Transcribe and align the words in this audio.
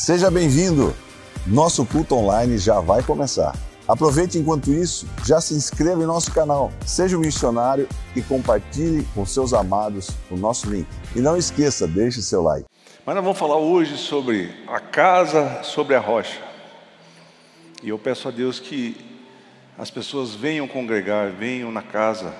Seja 0.00 0.30
bem-vindo! 0.30 0.94
Nosso 1.44 1.84
culto 1.84 2.14
online 2.14 2.56
já 2.56 2.78
vai 2.78 3.02
começar. 3.02 3.52
Aproveite 3.86 4.38
enquanto 4.38 4.72
isso, 4.72 5.08
já 5.26 5.40
se 5.40 5.54
inscreva 5.54 6.00
em 6.00 6.06
nosso 6.06 6.32
canal, 6.32 6.70
seja 6.86 7.16
um 7.16 7.20
missionário 7.20 7.88
e 8.14 8.22
compartilhe 8.22 9.04
com 9.12 9.26
seus 9.26 9.52
amados 9.52 10.10
o 10.30 10.36
nosso 10.36 10.70
link. 10.70 10.86
E 11.16 11.20
não 11.20 11.36
esqueça, 11.36 11.86
deixe 11.88 12.22
seu 12.22 12.42
like. 12.44 12.64
Mas 13.04 13.16
nós 13.16 13.24
vamos 13.24 13.38
falar 13.38 13.56
hoje 13.56 13.98
sobre 13.98 14.54
a 14.68 14.78
casa 14.78 15.64
sobre 15.64 15.96
a 15.96 16.00
rocha. 16.00 16.40
E 17.82 17.88
eu 17.88 17.98
peço 17.98 18.28
a 18.28 18.30
Deus 18.30 18.60
que 18.60 18.96
as 19.76 19.90
pessoas 19.90 20.32
venham 20.32 20.68
congregar, 20.68 21.32
venham 21.32 21.72
na 21.72 21.82
casa 21.82 22.32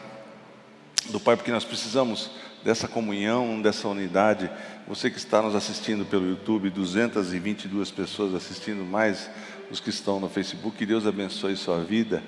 do 1.11 1.19
Pai, 1.19 1.37
porque 1.37 1.51
nós 1.51 1.65
precisamos 1.65 2.31
dessa 2.65 2.89
comunhão, 2.89 3.61
dessa 3.61 3.89
unidade. 3.89 4.51
Você 4.87 5.11
que 5.11 5.19
está 5.19 5.43
nos 5.43 5.55
assistindo 5.55 6.05
pelo 6.05 6.29
YouTube, 6.29 6.71
222 6.71 7.91
pessoas 7.91 8.35
assistindo, 8.35 8.85
mais 8.85 9.31
os 9.71 9.81
que 9.81 9.91
estão 9.91 10.19
no 10.19 10.29
Facebook, 10.29 10.77
que 10.77 10.87
Deus 10.87 11.07
abençoe 11.07 11.57
sua 11.57 11.81
vida. 11.81 12.23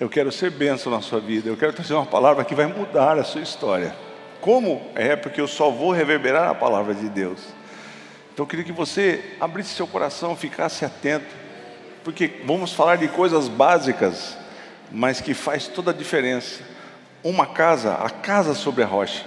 Eu 0.00 0.08
quero 0.08 0.32
ser 0.32 0.50
bênção 0.50 0.90
na 0.90 1.00
sua 1.00 1.20
vida, 1.20 1.48
eu 1.48 1.56
quero 1.56 1.72
trazer 1.72 1.94
uma 1.94 2.06
palavra 2.06 2.44
que 2.44 2.54
vai 2.54 2.66
mudar 2.66 3.18
a 3.18 3.24
sua 3.24 3.42
história. 3.42 3.94
Como? 4.40 4.90
É 4.94 5.16
porque 5.16 5.40
eu 5.40 5.48
só 5.48 5.70
vou 5.70 5.92
reverberar 5.92 6.50
a 6.50 6.54
palavra 6.54 6.94
de 6.94 7.08
Deus. 7.08 7.40
Então 8.32 8.44
eu 8.44 8.48
queria 8.48 8.64
que 8.64 8.72
você 8.72 9.36
abrisse 9.40 9.74
seu 9.74 9.86
coração, 9.86 10.34
ficasse 10.34 10.84
atento 10.84 11.44
porque 12.04 12.42
vamos 12.44 12.74
falar 12.74 12.96
de 12.96 13.08
coisas 13.08 13.48
básicas, 13.48 14.36
mas 14.92 15.22
que 15.22 15.32
faz 15.32 15.66
toda 15.66 15.90
a 15.90 15.94
diferença. 15.94 16.62
Uma 17.22 17.46
casa, 17.46 17.94
a 17.94 18.10
casa 18.10 18.54
sobre 18.54 18.84
a 18.84 18.86
rocha. 18.86 19.24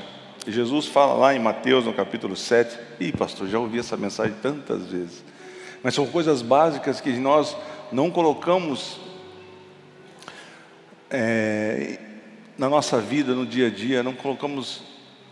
Jesus 0.51 0.87
fala 0.87 1.13
lá 1.13 1.35
em 1.35 1.39
Mateus, 1.39 1.85
no 1.85 1.93
capítulo 1.93 2.35
7. 2.35 2.77
Ih, 2.99 3.11
pastor, 3.11 3.47
já 3.47 3.59
ouvi 3.59 3.79
essa 3.79 3.97
mensagem 3.97 4.35
tantas 4.41 4.85
vezes. 4.87 5.23
Mas 5.83 5.93
são 5.93 6.05
coisas 6.07 6.41
básicas 6.41 7.01
que 7.01 7.11
nós 7.11 7.55
não 7.91 8.09
colocamos 8.09 8.99
é, 11.09 11.99
na 12.57 12.69
nossa 12.69 12.99
vida, 12.99 13.33
no 13.33 13.45
dia 13.45 13.67
a 13.67 13.69
dia, 13.69 14.03
não 14.03 14.13
colocamos 14.13 14.81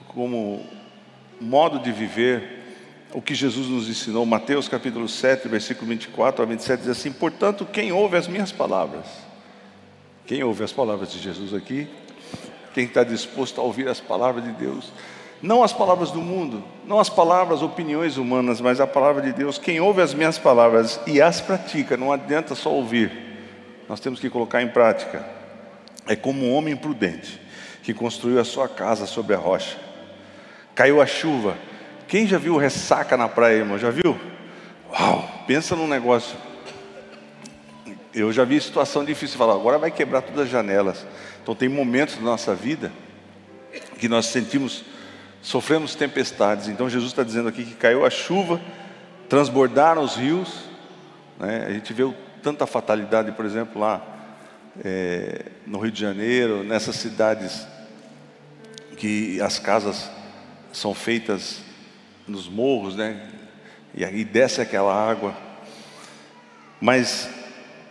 como 0.07 0.65
modo 1.39 1.79
de 1.79 1.91
viver 1.91 2.63
o 3.13 3.21
que 3.21 3.33
Jesus 3.33 3.67
nos 3.67 3.87
ensinou, 3.87 4.25
Mateus 4.25 4.67
capítulo 4.67 5.07
7, 5.07 5.47
versículo 5.47 5.87
24 5.87 6.43
a 6.43 6.45
27, 6.45 6.79
diz 6.81 6.89
assim: 6.89 7.11
Portanto, 7.11 7.65
quem 7.65 7.91
ouve 7.91 8.17
as 8.17 8.27
minhas 8.27 8.51
palavras, 8.51 9.05
quem 10.25 10.43
ouve 10.43 10.63
as 10.63 10.73
palavras 10.73 11.11
de 11.11 11.19
Jesus 11.19 11.53
aqui, 11.53 11.87
quem 12.75 12.83
está 12.83 13.05
disposto 13.05 13.61
a 13.61 13.63
ouvir 13.63 13.87
as 13.87 14.01
palavras 14.01 14.43
de 14.43 14.51
Deus, 14.51 14.91
não 15.41 15.63
as 15.63 15.71
palavras 15.71 16.11
do 16.11 16.19
mundo, 16.19 16.61
não 16.85 16.99
as 16.99 17.07
palavras, 17.07 17.61
opiniões 17.61 18.17
humanas, 18.17 18.59
mas 18.59 18.81
a 18.81 18.85
palavra 18.85 19.21
de 19.21 19.31
Deus, 19.31 19.57
quem 19.57 19.79
ouve 19.79 20.01
as 20.01 20.13
minhas 20.13 20.37
palavras 20.37 20.99
e 21.07 21.21
as 21.21 21.39
pratica, 21.39 21.95
não 21.95 22.11
adianta 22.11 22.53
só 22.53 22.69
ouvir, 22.69 23.09
nós 23.87 24.01
temos 24.01 24.19
que 24.19 24.29
colocar 24.29 24.61
em 24.61 24.67
prática, 24.67 25.25
é 26.05 26.17
como 26.17 26.45
um 26.45 26.53
homem 26.53 26.75
prudente 26.75 27.39
que 27.81 27.93
construiu 27.93 28.41
a 28.41 28.43
sua 28.43 28.67
casa 28.67 29.05
sobre 29.05 29.33
a 29.33 29.37
rocha, 29.37 29.77
caiu 30.75 31.01
a 31.01 31.05
chuva, 31.05 31.55
quem 32.09 32.27
já 32.27 32.37
viu 32.37 32.57
ressaca 32.57 33.15
na 33.15 33.29
praia, 33.29 33.59
irmão? 33.59 33.79
Já 33.79 33.89
viu? 33.89 34.19
Uau, 34.91 35.29
pensa 35.47 35.77
num 35.77 35.87
negócio. 35.87 36.35
Eu 38.13 38.33
já 38.33 38.43
vi 38.43 38.59
situação 38.59 39.05
difícil, 39.05 39.37
falar, 39.37 39.53
agora 39.53 39.77
vai 39.77 39.91
quebrar 39.91 40.21
todas 40.21 40.41
as 40.41 40.49
janelas. 40.49 41.05
Então 41.45 41.53
tem 41.53 41.69
momentos 41.69 42.15
da 42.15 42.23
nossa 42.23 42.55
vida 42.55 42.91
que 43.99 44.09
nós 44.09 44.25
sentimos, 44.25 44.83
sofremos 45.43 45.93
tempestades. 45.93 46.67
Então 46.67 46.89
Jesus 46.89 47.11
está 47.11 47.21
dizendo 47.21 47.47
aqui 47.47 47.63
que 47.63 47.75
caiu 47.75 48.03
a 48.03 48.09
chuva, 48.09 48.59
transbordaram 49.29 50.01
os 50.01 50.15
rios. 50.15 50.63
Né? 51.39 51.65
A 51.67 51.71
gente 51.71 51.93
vê 51.93 52.11
tanta 52.41 52.65
fatalidade, 52.65 53.31
por 53.33 53.45
exemplo, 53.45 53.79
lá 53.79 54.03
é, 54.83 55.45
no 55.67 55.77
Rio 55.77 55.91
de 55.91 56.01
Janeiro, 56.01 56.63
nessas 56.63 56.95
cidades 56.95 57.67
que 58.97 59.39
as 59.39 59.59
casas 59.59 60.09
são 60.73 60.95
feitas 60.95 61.61
nos 62.27 62.49
morros, 62.49 62.95
né? 62.95 63.21
E 63.93 64.03
aí 64.03 64.25
desce 64.25 64.61
aquela 64.61 64.91
água. 64.91 65.37
Mas 66.81 67.29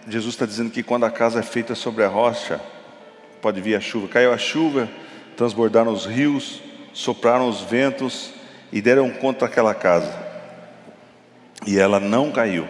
Jesus 0.08 0.34
está 0.34 0.44
dizendo 0.44 0.72
que 0.72 0.82
quando 0.82 1.06
a 1.06 1.10
casa 1.12 1.38
é 1.38 1.42
feita 1.44 1.76
sobre 1.76 2.02
a 2.02 2.08
rocha, 2.08 2.60
pode 3.44 3.60
vir 3.60 3.74
a 3.74 3.80
chuva. 3.80 4.08
Caiu 4.08 4.32
a 4.32 4.38
chuva, 4.38 4.88
transbordaram 5.36 5.92
os 5.92 6.06
rios, 6.06 6.62
sopraram 6.94 7.46
os 7.46 7.60
ventos 7.60 8.30
e 8.72 8.80
deram 8.80 9.10
contra 9.10 9.46
aquela 9.46 9.74
casa. 9.74 10.10
E 11.66 11.78
ela 11.78 12.00
não 12.00 12.32
caiu, 12.32 12.66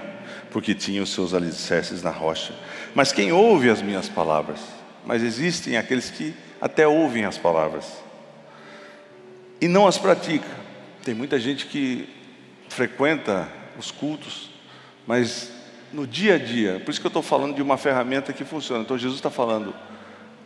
porque 0.50 0.74
tinha 0.74 1.00
os 1.00 1.10
seus 1.14 1.32
alicerces 1.32 2.02
na 2.02 2.10
rocha. 2.10 2.52
Mas 2.92 3.12
quem 3.12 3.30
ouve 3.30 3.70
as 3.70 3.80
minhas 3.80 4.08
palavras? 4.08 4.58
Mas 5.06 5.22
existem 5.22 5.76
aqueles 5.76 6.10
que 6.10 6.34
até 6.60 6.88
ouvem 6.88 7.24
as 7.24 7.38
palavras 7.38 7.92
e 9.60 9.68
não 9.68 9.86
as 9.86 9.96
praticam. 9.96 10.50
Tem 11.04 11.14
muita 11.14 11.38
gente 11.38 11.66
que 11.66 12.08
frequenta 12.68 13.46
os 13.78 13.92
cultos, 13.92 14.50
mas 15.06 15.52
no 15.92 16.04
dia 16.04 16.34
a 16.34 16.38
dia, 16.38 16.82
por 16.84 16.90
isso 16.90 17.00
que 17.00 17.06
eu 17.06 17.10
estou 17.10 17.22
falando 17.22 17.54
de 17.54 17.62
uma 17.62 17.76
ferramenta 17.76 18.32
que 18.32 18.44
funciona. 18.44 18.82
Então 18.82 18.98
Jesus 18.98 19.20
está 19.20 19.30
falando 19.30 19.72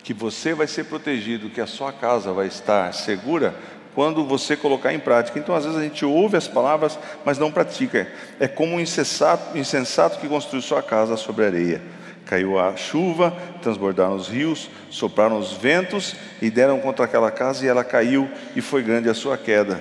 que 0.08 0.14
você 0.14 0.54
vai 0.54 0.66
ser 0.66 0.84
protegido, 0.84 1.50
que 1.50 1.60
a 1.60 1.66
sua 1.66 1.92
casa 1.92 2.32
vai 2.32 2.46
estar 2.46 2.94
segura 2.94 3.54
quando 3.94 4.24
você 4.24 4.56
colocar 4.56 4.91
em 4.94 4.98
prática. 4.98 5.38
Então, 5.38 5.54
às 5.54 5.66
vezes 5.66 5.78
a 5.78 5.82
gente 5.82 6.02
ouve 6.02 6.34
as 6.34 6.48
palavras, 6.48 6.98
mas 7.26 7.36
não 7.36 7.52
pratica. 7.52 8.10
É 8.41 8.48
como 8.48 8.76
um 8.76 8.80
insensato, 8.80 9.58
insensato 9.58 10.19
que 10.19 10.26
construiu 10.26 10.62
sua 10.62 10.82
casa 10.82 11.14
sobre 11.19 11.44
areia. 11.44 11.82
Caiu 12.24 12.58
a 12.58 12.74
chuva, 12.74 13.36
transbordaram 13.60 14.16
os 14.16 14.28
rios, 14.28 14.70
sopraram 14.88 15.38
os 15.38 15.52
ventos 15.52 16.16
e 16.40 16.48
deram 16.48 16.80
contra 16.80 17.04
aquela 17.04 17.30
casa 17.30 17.66
e 17.66 17.69
ela 17.69 17.84
caiu 17.84 18.30
e 18.56 18.62
foi 18.62 18.82
grande 18.82 19.10
a 19.10 19.14
sua 19.14 19.36
queda. 19.36 19.78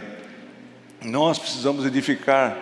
Nós 1.01 1.39
precisamos 1.39 1.85
edificar 1.85 2.57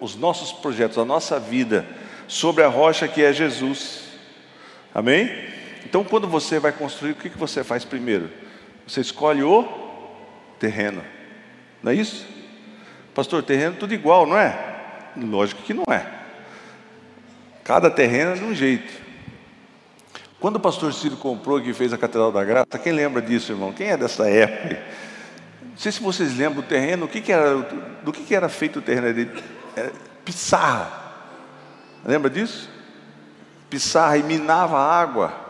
os 0.00 0.16
nossos 0.16 0.50
projetos, 0.52 0.96
a 0.96 1.04
nossa 1.04 1.38
vida, 1.38 1.84
sobre 2.26 2.64
a 2.64 2.68
rocha 2.68 3.06
que 3.06 3.22
é 3.22 3.30
Jesus. 3.30 4.04
Amém? 4.94 5.51
Então, 5.92 6.02
quando 6.02 6.26
você 6.26 6.58
vai 6.58 6.72
construir, 6.72 7.10
o 7.10 7.16
que 7.16 7.28
você 7.28 7.62
faz 7.62 7.84
primeiro? 7.84 8.30
Você 8.88 9.02
escolhe 9.02 9.42
o 9.42 9.68
terreno, 10.58 11.04
não 11.82 11.92
é 11.92 11.94
isso? 11.94 12.26
Pastor, 13.14 13.42
terreno 13.42 13.76
tudo 13.78 13.92
igual, 13.92 14.24
não 14.24 14.38
é? 14.38 15.10
Lógico 15.14 15.60
que 15.60 15.74
não 15.74 15.84
é. 15.92 16.06
Cada 17.62 17.90
terreno 17.90 18.30
é 18.30 18.34
de 18.36 18.42
um 18.42 18.54
jeito. 18.54 18.90
Quando 20.40 20.56
o 20.56 20.60
pastor 20.60 20.94
Ciro 20.94 21.18
comprou 21.18 21.60
e 21.60 21.74
fez 21.74 21.92
a 21.92 21.98
Catedral 21.98 22.32
da 22.32 22.42
Graça, 22.42 22.78
quem 22.82 22.92
lembra 22.92 23.20
disso, 23.20 23.52
irmão? 23.52 23.70
Quem 23.70 23.88
é 23.88 23.96
dessa 23.98 24.26
época? 24.26 24.82
Não 25.60 25.76
sei 25.76 25.92
se 25.92 26.00
vocês 26.00 26.34
lembram 26.34 26.62
do 26.62 26.66
terreno, 26.66 27.04
o 27.04 27.08
que, 27.08 27.20
que 27.20 27.30
era, 27.30 27.54
do 28.02 28.10
que, 28.14 28.22
que 28.22 28.34
era 28.34 28.48
feito 28.48 28.78
o 28.78 28.82
terreno? 28.82 29.08
Era 29.76 29.92
pissarra. 30.24 30.90
Lembra 32.02 32.30
disso? 32.30 32.70
Pissarra 33.68 34.16
e 34.16 34.22
minava 34.22 34.78
água. 34.78 35.41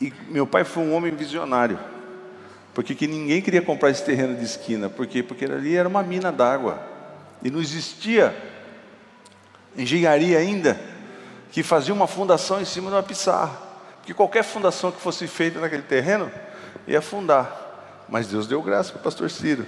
E 0.00 0.12
meu 0.28 0.46
pai 0.46 0.64
foi 0.64 0.82
um 0.82 0.94
homem 0.94 1.14
visionário. 1.14 1.78
Porque 2.74 2.94
que 2.94 3.06
ninguém 3.06 3.40
queria 3.40 3.62
comprar 3.62 3.90
esse 3.90 4.04
terreno 4.04 4.36
de 4.36 4.44
esquina. 4.44 4.90
Por 4.90 5.06
quê? 5.06 5.22
Porque 5.22 5.44
ali 5.44 5.76
era 5.76 5.88
uma 5.88 6.02
mina 6.02 6.30
d'água. 6.30 6.78
E 7.42 7.50
não 7.50 7.60
existia 7.60 8.36
engenharia 9.76 10.38
ainda 10.38 10.78
que 11.50 11.62
fazia 11.62 11.94
uma 11.94 12.06
fundação 12.06 12.60
em 12.60 12.64
cima 12.64 12.90
de 12.90 12.96
uma 12.96 13.02
pissarra. 13.02 13.56
Porque 13.98 14.12
qualquer 14.12 14.44
fundação 14.44 14.92
que 14.92 15.00
fosse 15.00 15.26
feita 15.26 15.58
naquele 15.58 15.82
terreno 15.82 16.30
ia 16.86 16.98
afundar. 16.98 18.04
Mas 18.08 18.26
Deus 18.26 18.46
deu 18.46 18.62
graça 18.62 18.92
para 18.92 19.00
o 19.00 19.02
pastor 19.02 19.30
Ciro. 19.30 19.66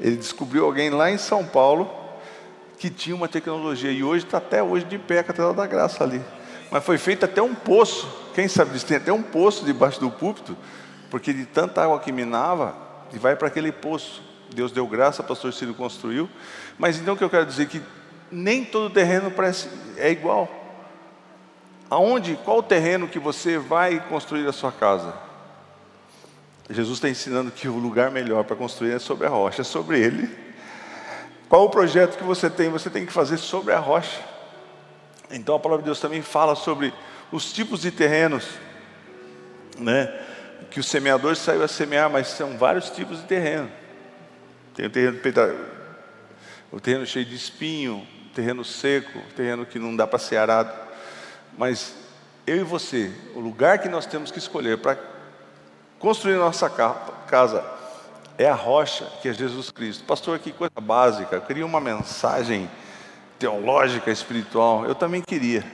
Ele 0.00 0.16
descobriu 0.16 0.64
alguém 0.64 0.90
lá 0.90 1.10
em 1.10 1.18
São 1.18 1.44
Paulo 1.44 1.90
que 2.78 2.90
tinha 2.90 3.16
uma 3.16 3.28
tecnologia 3.28 3.90
e 3.90 4.04
hoje 4.04 4.24
está 4.24 4.38
até 4.38 4.62
hoje 4.62 4.84
de 4.84 4.98
pé 4.98 5.18
a 5.18 5.24
Catedral 5.24 5.54
da 5.54 5.66
Graça 5.66 6.04
ali. 6.04 6.22
Mas 6.70 6.84
foi 6.84 6.98
feito 6.98 7.24
até 7.24 7.40
um 7.42 7.54
poço. 7.54 8.08
Quem 8.34 8.48
sabe 8.48 8.72
disso? 8.72 8.86
Tem 8.86 8.96
até 8.96 9.12
um 9.12 9.22
poço 9.22 9.64
debaixo 9.64 10.00
do 10.00 10.10
púlpito, 10.10 10.56
porque 11.10 11.32
de 11.32 11.46
tanta 11.46 11.82
água 11.82 11.98
que 12.00 12.12
minava, 12.12 12.76
e 13.12 13.18
vai 13.18 13.36
para 13.36 13.48
aquele 13.48 13.72
poço. 13.72 14.22
Deus 14.54 14.72
deu 14.72 14.86
graça, 14.86 15.22
o 15.22 15.24
pastor 15.24 15.52
Ciro 15.52 15.74
construiu. 15.74 16.28
Mas 16.78 16.98
então 16.98 17.14
o 17.14 17.16
que 17.16 17.24
eu 17.24 17.30
quero 17.30 17.46
dizer 17.46 17.64
é 17.64 17.66
que 17.66 17.82
nem 18.30 18.64
todo 18.64 18.92
terreno 18.92 19.30
parece 19.30 19.68
é 19.96 20.10
igual. 20.10 20.48
Aonde, 21.88 22.38
qual 22.44 22.58
o 22.58 22.62
terreno 22.62 23.06
que 23.06 23.18
você 23.18 23.58
vai 23.58 24.00
construir 24.08 24.46
a 24.48 24.52
sua 24.52 24.72
casa? 24.72 25.14
Jesus 26.68 26.98
está 26.98 27.08
ensinando 27.08 27.52
que 27.52 27.68
o 27.68 27.76
lugar 27.78 28.10
melhor 28.10 28.42
para 28.44 28.56
construir 28.56 28.92
é 28.92 28.98
sobre 28.98 29.26
a 29.26 29.30
rocha, 29.30 29.62
é 29.62 29.64
sobre 29.64 30.00
ele. 30.00 30.28
Qual 31.48 31.64
o 31.64 31.70
projeto 31.70 32.18
que 32.18 32.24
você 32.24 32.50
tem? 32.50 32.68
Você 32.70 32.90
tem 32.90 33.06
que 33.06 33.12
fazer 33.12 33.36
sobre 33.36 33.72
a 33.72 33.78
rocha. 33.78 34.20
Então 35.30 35.54
a 35.54 35.60
palavra 35.60 35.82
de 35.82 35.86
Deus 35.86 36.00
também 36.00 36.22
fala 36.22 36.54
sobre 36.54 36.92
os 37.32 37.52
tipos 37.52 37.80
de 37.80 37.90
terrenos, 37.90 38.46
né? 39.78 40.12
Que 40.70 40.80
o 40.80 40.84
semeador 40.84 41.36
saiu 41.36 41.62
a 41.62 41.68
semear, 41.68 42.10
mas 42.10 42.28
são 42.28 42.56
vários 42.56 42.90
tipos 42.90 43.18
de 43.18 43.24
terreno. 43.24 43.70
Tem 44.74 44.86
o 44.86 44.90
terreno, 44.90 45.18
o 46.70 46.80
terreno 46.80 47.06
cheio 47.06 47.24
de 47.24 47.34
espinho, 47.34 48.06
terreno 48.34 48.64
seco, 48.64 49.18
terreno 49.34 49.64
que 49.64 49.78
não 49.78 49.96
dá 49.96 50.06
para 50.06 50.18
ser 50.18 50.36
arado. 50.36 50.72
Mas 51.56 51.94
eu 52.46 52.58
e 52.58 52.62
você, 52.62 53.10
o 53.34 53.40
lugar 53.40 53.78
que 53.78 53.88
nós 53.88 54.06
temos 54.06 54.30
que 54.30 54.38
escolher 54.38 54.78
para 54.78 54.98
construir 55.98 56.36
nossa 56.36 56.68
casa 56.68 57.64
é 58.38 58.48
a 58.48 58.54
rocha 58.54 59.06
que 59.22 59.28
é 59.28 59.32
Jesus 59.32 59.70
Cristo. 59.70 60.04
Pastor, 60.04 60.38
que 60.38 60.52
coisa 60.52 60.80
básica. 60.80 61.36
Eu 61.36 61.42
queria 61.42 61.64
uma 61.64 61.80
mensagem 61.80 62.70
teológica, 63.38 64.10
espiritual. 64.10 64.84
Eu 64.84 64.94
também 64.94 65.22
queria. 65.22 65.64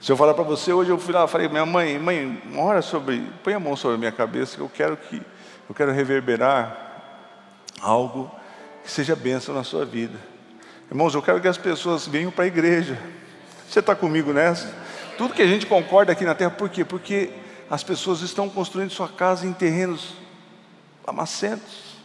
Se 0.00 0.12
eu 0.12 0.16
falar 0.16 0.34
para 0.34 0.44
você, 0.44 0.72
hoje 0.72 0.90
eu 0.90 0.98
fui 0.98 1.12
lá, 1.12 1.26
falei, 1.26 1.48
minha 1.48 1.66
mãe, 1.66 1.98
mãe, 1.98 2.42
ora 2.56 2.82
sobre, 2.82 3.26
põe 3.42 3.54
a 3.54 3.60
mão 3.60 3.74
sobre 3.74 3.96
a 3.96 3.98
minha 3.98 4.12
cabeça, 4.12 4.56
que 4.56 4.62
eu 4.62 4.68
quero 4.68 4.96
que 4.96 5.22
eu 5.68 5.74
quero 5.74 5.90
reverberar 5.90 6.86
algo 7.80 8.30
que 8.84 8.90
seja 8.90 9.16
bênção 9.16 9.54
na 9.54 9.64
sua 9.64 9.84
vida. 9.84 10.18
Irmãos, 10.90 11.14
eu 11.14 11.22
quero 11.22 11.40
que 11.40 11.48
as 11.48 11.58
pessoas 11.58 12.06
venham 12.06 12.30
para 12.30 12.44
a 12.44 12.46
igreja. 12.46 12.98
Você 13.68 13.80
está 13.80 13.94
comigo 13.96 14.32
nessa? 14.32 14.72
Tudo 15.18 15.34
que 15.34 15.42
a 15.42 15.46
gente 15.46 15.66
concorda 15.66 16.12
aqui 16.12 16.24
na 16.24 16.34
terra, 16.34 16.50
por 16.50 16.68
quê? 16.68 16.84
Porque 16.84 17.30
as 17.68 17.82
pessoas 17.82 18.20
estão 18.20 18.48
construindo 18.48 18.90
sua 18.90 19.08
casa 19.08 19.46
em 19.46 19.52
terrenos 19.52 20.14
lamacentos, 21.04 21.96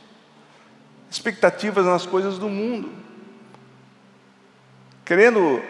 expectativas 1.10 1.86
nas 1.86 2.06
coisas 2.06 2.40
do 2.40 2.50
mundo, 2.50 2.92
querendo 5.06 5.62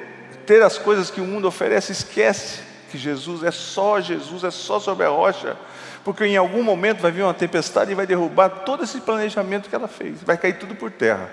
ter 0.46 0.62
as 0.62 0.78
coisas 0.78 1.10
que 1.10 1.22
o 1.22 1.26
mundo 1.26 1.48
oferece, 1.48 1.92
esquece 1.92 2.60
que 2.90 2.98
Jesus 2.98 3.44
é 3.44 3.52
só 3.52 4.02
Jesus, 4.02 4.44
é 4.44 4.52
só 4.52 4.80
sobre 4.80 5.06
a 5.06 5.10
rocha, 5.10 5.56
porque 6.04 6.26
em 6.26 6.36
algum 6.36 6.62
momento 6.62 7.02
vai 7.02 7.12
vir 7.12 7.24
uma 7.24 7.34
tempestade 7.34 7.92
e 7.92 7.96
vai 7.96 8.06
derrubar 8.06 8.50
todo 8.50 8.84
esse 8.84 9.00
planejamento 9.02 9.70
que 9.70 9.76
ela 9.76 9.88
fez, 9.88 10.22
vai 10.24 10.38
cair 10.38 10.58
tudo 10.58 10.76
por 10.76 10.92
terra. 10.92 11.30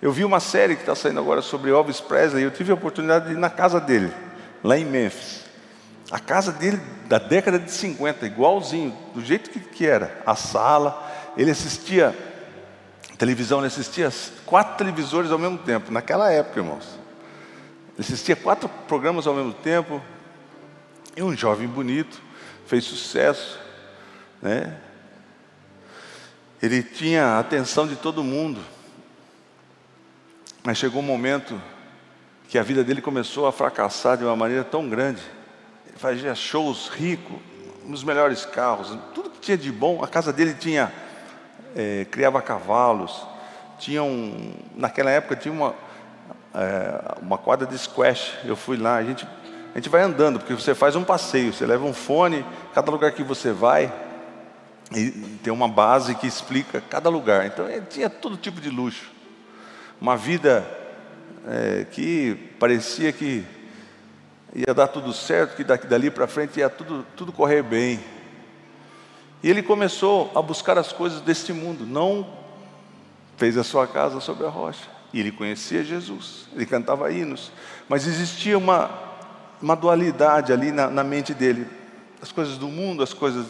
Eu 0.00 0.12
vi 0.12 0.24
uma 0.24 0.40
série 0.40 0.74
que 0.74 0.82
está 0.82 0.94
saindo 0.94 1.20
agora 1.20 1.42
sobre 1.42 1.70
Elvis 1.70 2.00
Presley, 2.00 2.44
eu 2.44 2.50
tive 2.50 2.70
a 2.70 2.74
oportunidade 2.74 3.26
de 3.26 3.32
ir 3.32 3.38
na 3.38 3.50
casa 3.50 3.80
dele, 3.80 4.12
lá 4.62 4.76
em 4.76 4.84
Memphis. 4.84 5.42
A 6.10 6.18
casa 6.18 6.52
dele 6.52 6.80
da 7.06 7.18
década 7.18 7.58
de 7.58 7.70
50, 7.70 8.26
igualzinho, 8.26 8.96
do 9.14 9.24
jeito 9.24 9.48
que, 9.48 9.60
que 9.60 9.86
era. 9.86 10.20
A 10.26 10.34
sala, 10.34 11.32
ele 11.36 11.50
assistia 11.50 12.14
televisão, 13.22 13.58
ele 13.58 13.68
assistia 13.68 14.12
quatro 14.44 14.76
televisores 14.78 15.30
ao 15.30 15.38
mesmo 15.38 15.56
tempo, 15.56 15.92
naquela 15.92 16.32
época, 16.32 16.58
irmãos. 16.58 16.98
Ele 17.94 18.00
assistia 18.00 18.34
quatro 18.34 18.68
programas 18.68 19.28
ao 19.28 19.34
mesmo 19.34 19.52
tempo. 19.52 20.02
E 21.16 21.22
um 21.22 21.36
jovem 21.36 21.68
bonito, 21.68 22.20
fez 22.66 22.82
sucesso, 22.82 23.60
né? 24.42 24.76
Ele 26.60 26.82
tinha 26.82 27.24
a 27.24 27.38
atenção 27.38 27.86
de 27.86 27.94
todo 27.94 28.24
mundo. 28.24 28.60
Mas 30.64 30.78
chegou 30.78 31.00
um 31.00 31.04
momento 31.04 31.62
que 32.48 32.58
a 32.58 32.62
vida 32.64 32.82
dele 32.82 33.00
começou 33.00 33.46
a 33.46 33.52
fracassar 33.52 34.16
de 34.16 34.24
uma 34.24 34.34
maneira 34.34 34.64
tão 34.64 34.88
grande 34.88 35.22
fazia 35.94 36.34
shows 36.34 36.88
rico, 36.88 37.40
nos 37.84 38.02
melhores 38.02 38.44
carros, 38.44 38.98
tudo 39.14 39.30
que 39.30 39.38
tinha 39.38 39.56
de 39.56 39.70
bom. 39.70 40.02
A 40.02 40.08
casa 40.08 40.32
dele 40.32 40.54
tinha, 40.54 40.92
é, 41.74 42.06
criava 42.10 42.40
cavalos, 42.42 43.26
tinha 43.78 44.02
um, 44.02 44.54
naquela 44.76 45.10
época 45.10 45.36
tinha 45.36 45.52
uma, 45.52 45.74
é, 46.54 47.18
uma 47.20 47.36
quadra 47.36 47.66
de 47.66 47.76
squash. 47.76 48.34
Eu 48.44 48.54
fui 48.54 48.76
lá, 48.76 48.96
a 48.96 49.02
gente, 49.02 49.26
a 49.74 49.78
gente 49.78 49.88
vai 49.88 50.02
andando, 50.02 50.38
porque 50.38 50.54
você 50.54 50.74
faz 50.74 50.94
um 50.94 51.04
passeio, 51.04 51.52
você 51.52 51.66
leva 51.66 51.84
um 51.84 51.92
fone, 51.92 52.44
cada 52.72 52.90
lugar 52.90 53.12
que 53.12 53.22
você 53.22 53.52
vai, 53.52 53.92
e 54.94 55.10
tem 55.42 55.52
uma 55.52 55.68
base 55.68 56.14
que 56.14 56.26
explica 56.26 56.82
cada 56.88 57.08
lugar. 57.08 57.46
Então 57.46 57.68
ele 57.68 57.86
tinha 57.86 58.08
todo 58.08 58.36
tipo 58.36 58.60
de 58.60 58.70
luxo. 58.70 59.10
Uma 60.00 60.16
vida 60.16 60.64
é, 61.48 61.86
que 61.90 62.34
parecia 62.58 63.12
que 63.12 63.44
ia 64.54 64.74
dar 64.74 64.88
tudo 64.88 65.12
certo, 65.12 65.56
que 65.56 65.64
daqui 65.64 65.86
dali 65.86 66.10
para 66.10 66.26
frente 66.26 66.60
ia 66.60 66.68
tudo, 66.68 67.06
tudo 67.16 67.32
correr 67.32 67.62
bem. 67.62 67.98
E 69.42 69.50
ele 69.50 69.62
começou 69.62 70.30
a 70.34 70.40
buscar 70.40 70.78
as 70.78 70.92
coisas 70.92 71.20
deste 71.20 71.52
mundo, 71.52 71.84
não 71.84 72.26
fez 73.36 73.56
a 73.56 73.64
sua 73.64 73.86
casa 73.86 74.20
sobre 74.20 74.46
a 74.46 74.48
rocha. 74.48 74.88
E 75.12 75.20
ele 75.20 75.32
conhecia 75.32 75.82
Jesus, 75.82 76.46
ele 76.54 76.64
cantava 76.64 77.10
hinos, 77.10 77.52
mas 77.88 78.06
existia 78.06 78.56
uma, 78.56 78.90
uma 79.60 79.74
dualidade 79.74 80.52
ali 80.52 80.70
na, 80.70 80.88
na 80.88 81.04
mente 81.04 81.34
dele: 81.34 81.66
as 82.20 82.32
coisas 82.32 82.56
do 82.56 82.68
mundo, 82.68 83.02
as 83.02 83.12
coisas 83.12 83.46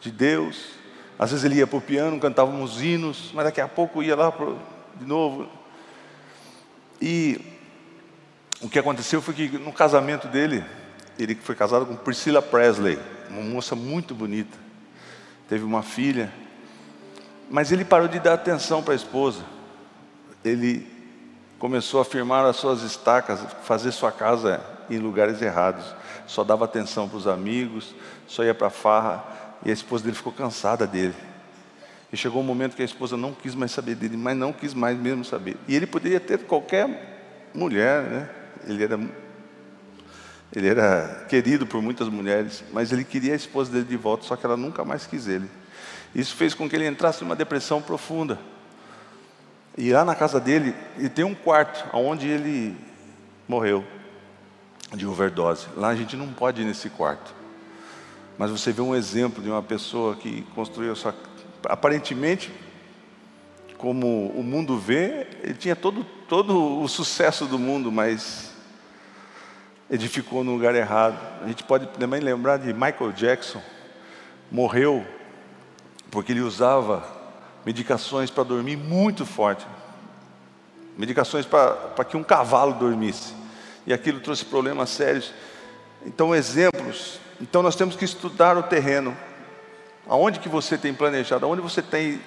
de 0.00 0.10
Deus. 0.10 0.82
Às 1.18 1.30
vezes 1.30 1.44
ele 1.44 1.56
ia 1.56 1.66
para 1.66 1.78
o 1.78 1.80
piano, 1.80 2.18
cantava 2.18 2.50
uns 2.50 2.82
hinos, 2.82 3.30
mas 3.32 3.44
daqui 3.44 3.60
a 3.60 3.68
pouco 3.68 4.02
ia 4.02 4.16
lá 4.16 4.32
pro, 4.32 4.58
de 4.96 5.04
novo. 5.04 5.48
E 7.00 7.40
o 8.60 8.68
que 8.68 8.78
aconteceu 8.78 9.22
foi 9.22 9.34
que 9.34 9.48
no 9.58 9.72
casamento 9.72 10.26
dele, 10.28 10.64
ele 11.18 11.34
foi 11.34 11.54
casado 11.54 11.86
com 11.86 11.96
Priscilla 11.96 12.42
Presley, 12.42 12.98
uma 13.30 13.42
moça 13.42 13.74
muito 13.74 14.14
bonita, 14.14 14.58
teve 15.52 15.64
uma 15.64 15.82
filha, 15.82 16.32
mas 17.50 17.70
ele 17.70 17.84
parou 17.84 18.08
de 18.08 18.18
dar 18.18 18.32
atenção 18.32 18.82
para 18.82 18.94
a 18.94 18.96
esposa. 18.96 19.42
Ele 20.42 20.90
começou 21.58 22.00
a 22.00 22.06
firmar 22.06 22.46
as 22.46 22.56
suas 22.56 22.80
estacas, 22.80 23.38
fazer 23.62 23.92
sua 23.92 24.10
casa 24.10 24.64
em 24.88 24.96
lugares 24.96 25.42
errados. 25.42 25.84
Só 26.26 26.42
dava 26.42 26.64
atenção 26.64 27.06
para 27.06 27.18
os 27.18 27.26
amigos, 27.26 27.94
só 28.26 28.42
ia 28.42 28.54
para 28.54 28.68
a 28.68 28.70
farra, 28.70 29.22
e 29.62 29.68
a 29.68 29.74
esposa 29.74 30.04
dele 30.04 30.16
ficou 30.16 30.32
cansada 30.32 30.86
dele. 30.86 31.14
E 32.10 32.16
chegou 32.16 32.40
um 32.40 32.46
momento 32.46 32.74
que 32.74 32.80
a 32.80 32.86
esposa 32.86 33.18
não 33.18 33.34
quis 33.34 33.54
mais 33.54 33.72
saber 33.72 33.94
dele, 33.94 34.16
mas 34.16 34.34
não 34.34 34.54
quis 34.54 34.72
mais 34.72 34.96
mesmo 34.96 35.22
saber. 35.22 35.58
E 35.68 35.76
ele 35.76 35.86
poderia 35.86 36.18
ter 36.18 36.38
qualquer 36.46 37.50
mulher, 37.52 38.02
né? 38.04 38.30
ele 38.66 38.84
era, 38.84 38.98
ele 40.54 40.68
era 40.68 41.24
querido 41.28 41.66
por 41.66 41.80
muitas 41.80 42.08
mulheres, 42.08 42.62
mas 42.72 42.92
ele 42.92 43.04
queria 43.04 43.32
a 43.32 43.36
esposa 43.36 43.70
dele 43.72 43.86
de 43.86 43.96
volta, 43.96 44.24
só 44.24 44.36
que 44.36 44.44
ela 44.44 44.56
nunca 44.56 44.84
mais 44.84 45.06
quis 45.06 45.26
ele. 45.26 45.48
Isso 46.14 46.36
fez 46.36 46.52
com 46.52 46.68
que 46.68 46.76
ele 46.76 46.86
entrasse 46.86 47.22
numa 47.22 47.34
depressão 47.34 47.80
profunda. 47.80 48.38
E 49.76 49.90
lá 49.90 50.04
na 50.04 50.14
casa 50.14 50.38
dele, 50.38 50.74
ele 50.98 51.08
tem 51.08 51.24
um 51.24 51.34
quarto 51.34 51.88
onde 51.96 52.28
ele 52.28 52.76
morreu 53.48 53.82
de 54.94 55.06
overdose. 55.06 55.66
Lá 55.74 55.88
a 55.88 55.96
gente 55.96 56.16
não 56.16 56.28
pode 56.28 56.60
ir 56.60 56.66
nesse 56.66 56.90
quarto. 56.90 57.34
Mas 58.36 58.50
você 58.50 58.72
vê 58.72 58.82
um 58.82 58.94
exemplo 58.94 59.42
de 59.42 59.48
uma 59.48 59.62
pessoa 59.62 60.14
que 60.16 60.42
construiu 60.54 60.94
sua. 60.94 61.14
Aparentemente, 61.64 62.52
como 63.78 64.28
o 64.28 64.42
mundo 64.42 64.78
vê, 64.78 65.26
ele 65.42 65.54
tinha 65.54 65.74
todo, 65.74 66.04
todo 66.28 66.82
o 66.82 66.88
sucesso 66.88 67.46
do 67.46 67.58
mundo, 67.58 67.90
mas 67.90 68.51
edificou 69.92 70.42
no 70.42 70.52
lugar 70.52 70.74
errado. 70.74 71.18
A 71.44 71.46
gente 71.46 71.62
pode 71.62 71.86
também 71.86 72.18
lembrar 72.18 72.56
de 72.56 72.72
Michael 72.72 73.12
Jackson, 73.12 73.60
morreu 74.50 75.06
porque 76.10 76.32
ele 76.32 76.40
usava 76.40 77.04
medicações 77.64 78.30
para 78.30 78.42
dormir 78.42 78.76
muito 78.76 79.24
forte, 79.26 79.66
medicações 80.96 81.46
para 81.46 82.04
que 82.04 82.16
um 82.16 82.24
cavalo 82.24 82.74
dormisse, 82.74 83.34
e 83.86 83.92
aquilo 83.92 84.20
trouxe 84.20 84.44
problemas 84.44 84.90
sérios. 84.90 85.32
Então, 86.04 86.34
exemplos. 86.34 87.20
Então, 87.40 87.62
nós 87.62 87.76
temos 87.76 87.94
que 87.94 88.04
estudar 88.04 88.56
o 88.56 88.62
terreno. 88.62 89.16
Aonde 90.06 90.40
que 90.40 90.48
você 90.48 90.76
tem 90.76 90.92
planejado? 90.92 91.46
Aonde 91.46 91.62
você 91.62 91.80
tem 91.80 92.20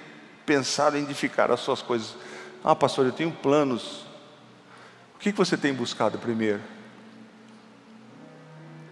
pensado 0.46 0.98
em 0.98 1.04
edificar 1.04 1.52
as 1.52 1.60
suas 1.60 1.82
coisas? 1.82 2.16
Ah, 2.64 2.76
pastor, 2.76 3.06
eu 3.06 3.12
tenho 3.12 3.32
planos. 3.32 4.06
O 5.16 5.20
que, 5.20 5.32
que 5.32 5.38
você 5.38 5.58
tem 5.58 5.74
buscado 5.74 6.18
primeiro? 6.18 6.62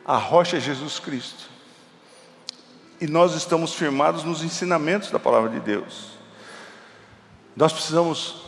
A 0.05 0.17
rocha 0.17 0.57
é 0.57 0.59
Jesus 0.59 0.99
Cristo. 0.99 1.49
E 2.99 3.07
nós 3.07 3.33
estamos 3.35 3.73
firmados 3.73 4.23
nos 4.23 4.43
ensinamentos 4.43 5.11
da 5.11 5.19
palavra 5.19 5.49
de 5.49 5.59
Deus. 5.59 6.11
Nós 7.55 7.71
precisamos 7.71 8.43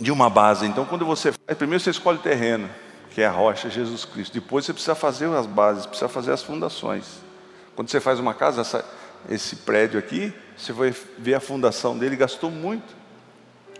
de 0.00 0.10
uma 0.10 0.28
base. 0.28 0.66
Então, 0.66 0.84
quando 0.84 1.04
você 1.04 1.32
primeiro 1.56 1.82
você 1.82 1.90
escolhe 1.90 2.18
o 2.18 2.22
terreno, 2.22 2.68
que 3.10 3.22
é 3.22 3.26
a 3.26 3.30
rocha, 3.30 3.70
Jesus 3.70 4.04
Cristo. 4.04 4.34
Depois 4.34 4.64
você 4.64 4.72
precisa 4.72 4.94
fazer 4.94 5.26
as 5.34 5.46
bases, 5.46 5.86
precisa 5.86 6.08
fazer 6.08 6.32
as 6.32 6.42
fundações. 6.42 7.04
Quando 7.74 7.90
você 7.90 8.00
faz 8.00 8.18
uma 8.18 8.34
casa, 8.34 8.60
essa, 8.60 8.84
esse 9.28 9.56
prédio 9.56 9.98
aqui, 9.98 10.32
você 10.56 10.72
vai 10.72 10.94
ver 11.18 11.34
a 11.34 11.40
fundação 11.40 11.96
dele, 11.96 12.16
gastou 12.16 12.50
muito. 12.50 12.94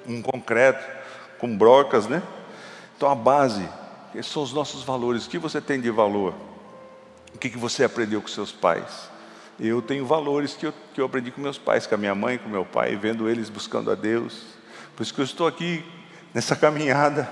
Um 0.06 0.22
concreto, 0.22 0.84
com 1.38 1.56
brocas, 1.56 2.06
né? 2.06 2.22
Então 2.96 3.10
a 3.10 3.14
base, 3.14 3.68
são 4.22 4.42
os 4.42 4.52
nossos 4.52 4.82
valores. 4.82 5.26
O 5.26 5.30
que 5.30 5.38
você 5.38 5.60
tem 5.60 5.80
de 5.80 5.90
valor? 5.90 6.34
O 7.34 7.38
que, 7.38 7.50
que 7.50 7.58
você 7.58 7.84
aprendeu 7.84 8.20
com 8.22 8.28
seus 8.28 8.52
pais? 8.52 9.10
Eu 9.58 9.80
tenho 9.80 10.04
valores 10.04 10.54
que 10.54 10.66
eu, 10.66 10.74
que 10.92 11.00
eu 11.00 11.06
aprendi 11.06 11.30
com 11.30 11.40
meus 11.40 11.58
pais, 11.58 11.86
com 11.86 11.94
a 11.94 11.98
minha 11.98 12.14
mãe, 12.14 12.38
com 12.38 12.48
meu 12.48 12.64
pai, 12.64 12.94
vendo 12.96 13.28
eles 13.28 13.48
buscando 13.48 13.90
a 13.90 13.94
Deus. 13.94 14.42
Por 14.94 15.02
isso 15.02 15.14
que 15.14 15.20
eu 15.20 15.24
estou 15.24 15.46
aqui 15.46 15.84
nessa 16.34 16.54
caminhada. 16.54 17.28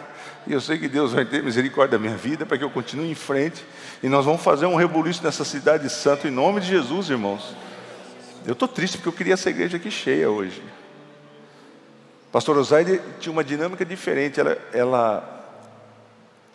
E 0.47 0.53
eu 0.53 0.61
sei 0.61 0.79
que 0.79 0.89
Deus 0.89 1.13
vai 1.13 1.25
ter 1.25 1.43
misericórdia 1.43 1.99
da 1.99 2.03
minha 2.03 2.17
vida 2.17 2.47
para 2.47 2.57
que 2.57 2.65
eu 2.65 2.71
continue 2.71 3.11
em 3.11 3.15
frente. 3.15 3.65
E 4.03 4.09
nós 4.09 4.25
vamos 4.25 4.43
fazer 4.43 4.67
um 4.67 4.77
rebuliço 4.77 5.23
nessa 5.23 5.45
cidade 5.45 5.89
santa 5.91 6.29
em 6.29 6.31
nome 6.31 6.61
de 6.61 6.67
Jesus, 6.67 7.11
irmãos. 7.11 7.55
Eu 8.47 8.53
estou 8.53 8.69
triste 8.69 8.99
porque 8.99 9.09
eu 9.09 9.13
queria 9.13 9.35
essa 9.35 9.49
igreja 9.49 9.77
aqui 9.77 9.91
cheia 9.91 10.31
hoje. 10.31 10.63
Pastor 12.31 12.57
Osaide 12.59 13.01
tinha 13.21 13.33
uma 13.33 13.45
dinâmica 13.45 13.85
diferente. 13.85 14.41
Ela, 14.41 14.59
ela 14.73 15.44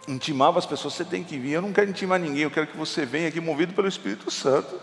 intimava 0.10 0.60
as 0.60 0.66
pessoas, 0.66 0.96
você 0.96 1.06
tem 1.06 1.24
que 1.24 1.38
vir. 1.38 1.54
Eu 1.54 1.62
não 1.62 1.72
quero 1.72 1.90
intimar 1.90 2.20
ninguém, 2.20 2.44
eu 2.44 2.52
quero 2.52 2.68
que 2.68 2.76
você 2.76 3.06
venha 3.06 3.28
aqui 3.28 3.40
movido 3.40 3.74
pelo 3.74 3.88
Espírito 3.88 4.30
Santo. 4.32 4.76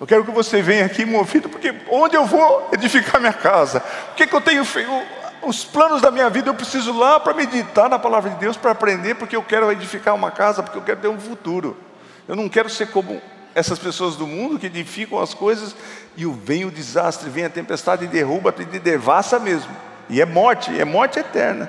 Eu 0.00 0.06
quero 0.06 0.24
que 0.24 0.30
você 0.30 0.62
venha 0.62 0.86
aqui 0.86 1.04
movido, 1.04 1.48
porque 1.48 1.74
onde 1.90 2.16
eu 2.16 2.24
vou 2.24 2.68
edificar 2.72 3.20
minha 3.20 3.32
casa? 3.32 3.82
O 4.12 4.14
que, 4.14 4.26
que 4.26 4.34
eu 4.34 4.40
tenho 4.40 4.64
feito? 4.64 4.90
Os 5.42 5.64
planos 5.64 6.00
da 6.00 6.10
minha 6.10 6.30
vida 6.30 6.48
eu 6.48 6.54
preciso 6.54 6.96
lá 6.96 7.18
para 7.18 7.34
meditar 7.34 7.88
na 7.88 7.98
palavra 7.98 8.30
de 8.30 8.36
Deus, 8.36 8.56
para 8.56 8.70
aprender, 8.70 9.16
porque 9.16 9.34
eu 9.34 9.42
quero 9.42 9.70
edificar 9.72 10.14
uma 10.14 10.30
casa, 10.30 10.62
porque 10.62 10.78
eu 10.78 10.82
quero 10.82 11.00
ter 11.00 11.08
um 11.08 11.18
futuro. 11.18 11.76
Eu 12.28 12.36
não 12.36 12.48
quero 12.48 12.70
ser 12.70 12.88
como 12.88 13.20
essas 13.54 13.78
pessoas 13.78 14.14
do 14.14 14.26
mundo 14.26 14.58
que 14.58 14.66
edificam 14.66 15.20
as 15.20 15.34
coisas 15.34 15.74
e 16.16 16.24
vem 16.26 16.64
o 16.64 16.70
desastre, 16.70 17.28
vem 17.28 17.44
a 17.44 17.50
tempestade 17.50 18.04
e 18.04 18.08
derruba 18.08 18.54
e 18.56 18.78
devassa 18.78 19.38
mesmo. 19.40 19.74
E 20.08 20.20
é 20.20 20.26
morte, 20.26 20.78
é 20.78 20.84
morte 20.84 21.18
eterna. 21.18 21.68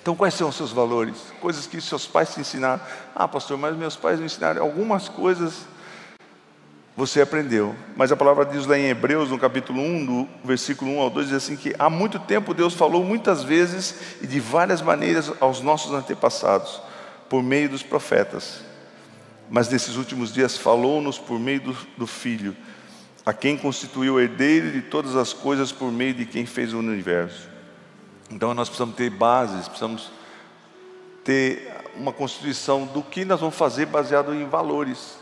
Então, 0.00 0.16
quais 0.16 0.34
são 0.34 0.48
os 0.48 0.56
seus 0.56 0.72
valores? 0.72 1.16
Coisas 1.40 1.66
que 1.66 1.80
seus 1.80 2.06
pais 2.06 2.34
te 2.34 2.40
ensinaram. 2.40 2.80
Ah, 3.14 3.28
pastor, 3.28 3.58
mas 3.58 3.76
meus 3.76 3.96
pais 3.96 4.18
me 4.18 4.26
ensinaram 4.26 4.62
algumas 4.62 5.08
coisas 5.08 5.66
você 6.96 7.22
aprendeu. 7.22 7.74
Mas 7.96 8.12
a 8.12 8.16
palavra 8.16 8.44
diz 8.44 8.66
lá 8.66 8.78
em 8.78 8.88
Hebreus, 8.88 9.30
no 9.30 9.38
capítulo 9.38 9.80
1, 9.80 10.06
do 10.06 10.28
versículo 10.44 10.90
1 10.92 11.00
ao 11.00 11.10
2, 11.10 11.28
diz 11.28 11.36
assim 11.36 11.56
que 11.56 11.74
há 11.78 11.88
muito 11.88 12.18
tempo 12.18 12.52
Deus 12.52 12.74
falou 12.74 13.02
muitas 13.04 13.42
vezes 13.42 13.94
e 14.20 14.26
de 14.26 14.38
várias 14.38 14.82
maneiras 14.82 15.32
aos 15.40 15.60
nossos 15.60 15.92
antepassados, 15.92 16.82
por 17.28 17.42
meio 17.42 17.68
dos 17.68 17.82
profetas. 17.82 18.60
Mas 19.50 19.68
nesses 19.68 19.96
últimos 19.96 20.32
dias 20.32 20.56
falou-nos 20.56 21.18
por 21.18 21.38
meio 21.38 21.60
do, 21.60 21.76
do 21.96 22.06
Filho, 22.06 22.54
a 23.24 23.32
quem 23.32 23.56
constituiu 23.56 24.20
herdeiro 24.20 24.70
de 24.70 24.82
todas 24.82 25.16
as 25.16 25.32
coisas 25.32 25.72
por 25.72 25.90
meio 25.90 26.12
de 26.12 26.26
quem 26.26 26.44
fez 26.44 26.72
o 26.74 26.78
universo. 26.78 27.51
Então 28.32 28.54
nós 28.54 28.68
precisamos 28.68 28.96
ter 28.96 29.10
bases, 29.10 29.68
precisamos 29.68 30.10
ter 31.22 31.70
uma 31.94 32.12
constituição 32.12 32.86
do 32.86 33.02
que 33.02 33.26
nós 33.26 33.40
vamos 33.40 33.54
fazer 33.54 33.86
baseado 33.86 34.34
em 34.34 34.48
valores. 34.48 35.18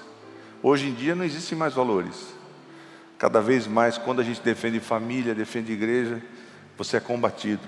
Hoje 0.62 0.87
em 0.87 0.95
dia 0.95 1.17
não 1.17 1.25
existem 1.25 1.59
mais 1.59 1.75
valores. 1.75 2.35
Cada 3.19 3.40
vez 3.40 3.67
mais, 3.67 3.99
quando 3.99 4.21
a 4.21 4.25
gente 4.25 4.40
defende 4.40 4.79
família, 4.79 5.35
defende 5.35 5.73
igreja, 5.73 6.23
você 6.79 6.99
é 6.99 7.00
combatido. 7.00 7.62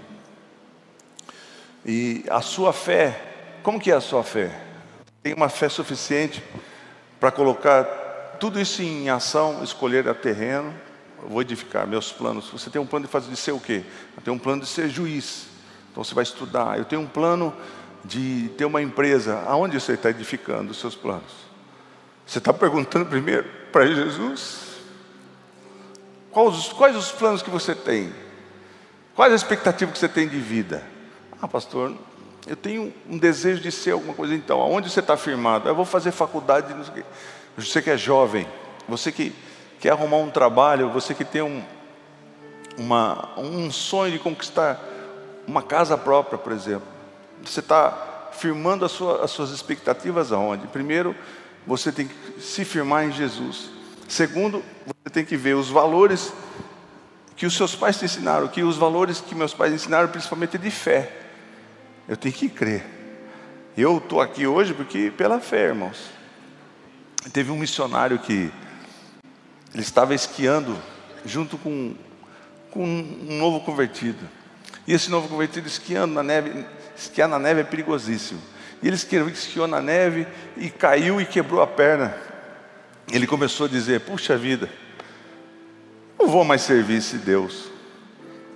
E 1.85 2.25
a 2.31 2.41
sua 2.41 2.73
fé, 2.73 3.59
como 3.65 3.81
que 3.81 3.91
é 3.91 3.95
a 3.95 4.01
sua 4.01 4.23
fé? 4.23 4.57
Tem 5.25 5.35
uma 5.35 5.49
fé 5.49 5.69
suficiente 5.69 6.43
para 7.19 7.33
colocar 7.33 7.85
tudo 8.39 8.61
isso 8.61 8.81
em 8.81 9.11
ação, 9.11 9.63
escolher 9.65 10.09
a 10.09 10.15
terreno, 10.15 10.73
vou 11.29 11.43
edificar 11.43 11.87
meus 11.87 12.13
planos. 12.13 12.49
Você 12.51 12.71
tem 12.71 12.81
um 12.81 12.87
plano 12.87 13.07
de 13.07 13.13
fazer 13.13 13.31
de 13.31 13.37
ser 13.37 13.53
o 13.53 13.61
quê? 13.61 13.83
Eu 14.17 14.23
tenho 14.23 14.37
um 14.37 14.39
plano 14.39 14.63
de 14.63 14.69
ser 14.69 14.89
juiz. 14.89 15.47
Então 15.91 16.03
você 16.03 16.15
vai 16.15 16.23
estudar. 16.23 16.79
Eu 16.79 16.85
tenho 16.85 17.03
um 17.03 17.07
plano 17.07 17.55
de 18.05 18.51
ter 18.57 18.65
uma 18.65 18.83
empresa. 18.83 19.43
Aonde 19.47 19.81
você 19.81 19.93
está 19.93 20.11
edificando 20.11 20.73
os 20.73 20.79
seus 20.79 20.95
planos? 20.95 21.33
Você 22.27 22.39
está 22.39 22.53
perguntando 22.53 23.07
primeiro 23.07 23.49
para 23.71 23.87
Jesus? 23.87 24.73
Quais 26.31 26.57
os, 26.57 26.73
quais 26.73 26.97
os 26.97 27.13
planos 27.13 27.43
que 27.43 27.51
você 27.51 27.75
tem? 27.75 28.13
Quais 29.15 29.33
a 29.33 29.37
expectativa 29.37 29.93
que 29.93 29.99
você 29.99 30.09
tem 30.09 30.27
de 30.27 30.39
vida? 30.39 30.83
Ah, 31.41 31.47
pastor, 31.47 31.95
eu 32.47 32.57
tenho 32.57 32.93
um 33.09 33.19
desejo 33.19 33.61
de 33.61 33.71
ser 33.71 33.91
alguma 33.91 34.15
coisa. 34.15 34.35
Então, 34.35 34.61
aonde 34.61 34.89
você 34.89 35.01
está 35.01 35.17
firmado? 35.17 35.69
Eu 35.69 35.75
vou 35.75 35.85
fazer 35.85 36.11
faculdade. 36.11 36.75
Você 37.57 37.83
que 37.83 37.91
é 37.91 37.97
jovem, 37.97 38.47
você 38.89 39.13
que 39.13 39.33
quer 39.83 39.91
arrumar 39.91 40.19
um 40.19 40.31
trabalho, 40.31 40.91
você 40.91 41.13
que 41.13 41.25
tem 41.25 41.43
um, 41.43 41.61
uma, 42.79 43.31
um 43.37 43.69
sonho 43.69 44.13
de 44.13 44.19
conquistar 44.21 44.81
uma 45.45 45.61
casa 45.61 45.99
própria, 45.99 46.39
por 46.39 46.53
exemplo. 46.53 46.87
Você 47.45 47.59
está 47.59 48.29
firmando 48.31 48.85
as, 48.85 48.93
sua, 48.93 49.25
as 49.25 49.33
suas 49.33 49.51
expectativas 49.51 50.31
aonde? 50.31 50.69
Primeiro, 50.69 51.17
você 51.67 51.91
tem 51.91 52.07
que 52.07 52.41
se 52.41 52.65
firmar 52.65 53.07
em 53.07 53.11
Jesus. 53.11 53.73
Segundo, 54.07 54.63
você 54.87 55.13
tem 55.13 55.25
que 55.25 55.37
ver 55.37 55.57
os 55.57 55.69
valores 55.69 56.33
que 57.35 57.45
os 57.45 57.57
seus 57.57 57.75
pais 57.75 57.99
te 57.99 58.05
ensinaram, 58.05 58.47
que 58.47 58.63
os 58.63 58.77
valores 58.77 59.21
que 59.21 59.35
meus 59.35 59.53
pais 59.53 59.75
ensinaram, 59.75 60.09
principalmente 60.09 60.59
de 60.59 60.71
fé. 60.71 61.11
Eu 62.07 62.17
tenho 62.17 62.33
que 62.33 62.49
crer. 62.49 62.87
Eu 63.77 63.99
estou 63.99 64.21
aqui 64.21 64.47
hoje 64.47 64.75
porque 64.75 65.11
pela 65.11 65.41
fé, 65.41 65.65
irmãos. 65.65 66.09
Teve 67.33 67.51
um 67.51 67.57
missionário 67.57 68.21
que 68.21 68.53
ele 69.75 69.83
estava 69.83 70.15
esquiando 70.15 70.77
junto 71.25 71.57
com, 71.57 71.95
com 72.71 72.85
um 72.85 73.39
novo 73.39 73.61
convertido. 73.61 74.29
E 74.87 74.93
esse 74.93 75.11
novo 75.11 75.29
convertido 75.29 75.67
esquiando 75.67 76.15
na 76.15 76.23
neve, 76.23 76.67
esquiar 76.97 77.29
na 77.29 77.39
neve 77.39 77.61
é 77.61 77.65
perigosíssimo. 77.65 78.41
E 78.83 78.89
ele 78.89 78.97
esquiou 78.97 79.67
na 79.67 79.81
neve 79.81 80.27
e 80.57 80.69
caiu 80.69 81.21
e 81.21 81.25
quebrou 81.25 81.63
a 81.63 81.67
perna. 81.67 82.15
Ele 83.11 83.27
começou 83.27 83.67
a 83.67 83.69
dizer: 83.69 84.01
Puxa 84.01 84.37
vida, 84.37 84.69
não 86.19 86.27
vou 86.27 86.45
mais 86.45 86.63
servir 86.63 86.97
esse 86.97 87.17
Deus. 87.17 87.71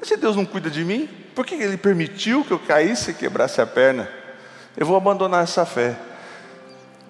Esse 0.03 0.17
Deus 0.17 0.37
não 0.37 0.45
cuida 0.45 0.69
de 0.69 0.85
mim? 0.85 1.09
Por 1.35 1.47
que 1.47 1.55
ele 1.55 1.77
permitiu 1.77 2.45
que 2.45 2.51
eu 2.51 2.59
caísse 2.59 3.13
e 3.13 3.15
quebrasse 3.15 3.61
a 3.61 3.67
perna? 3.67 4.09
Eu 4.77 4.85
vou 4.85 4.97
abandonar 4.97 5.45
essa 5.45 5.65
fé. 5.65 5.97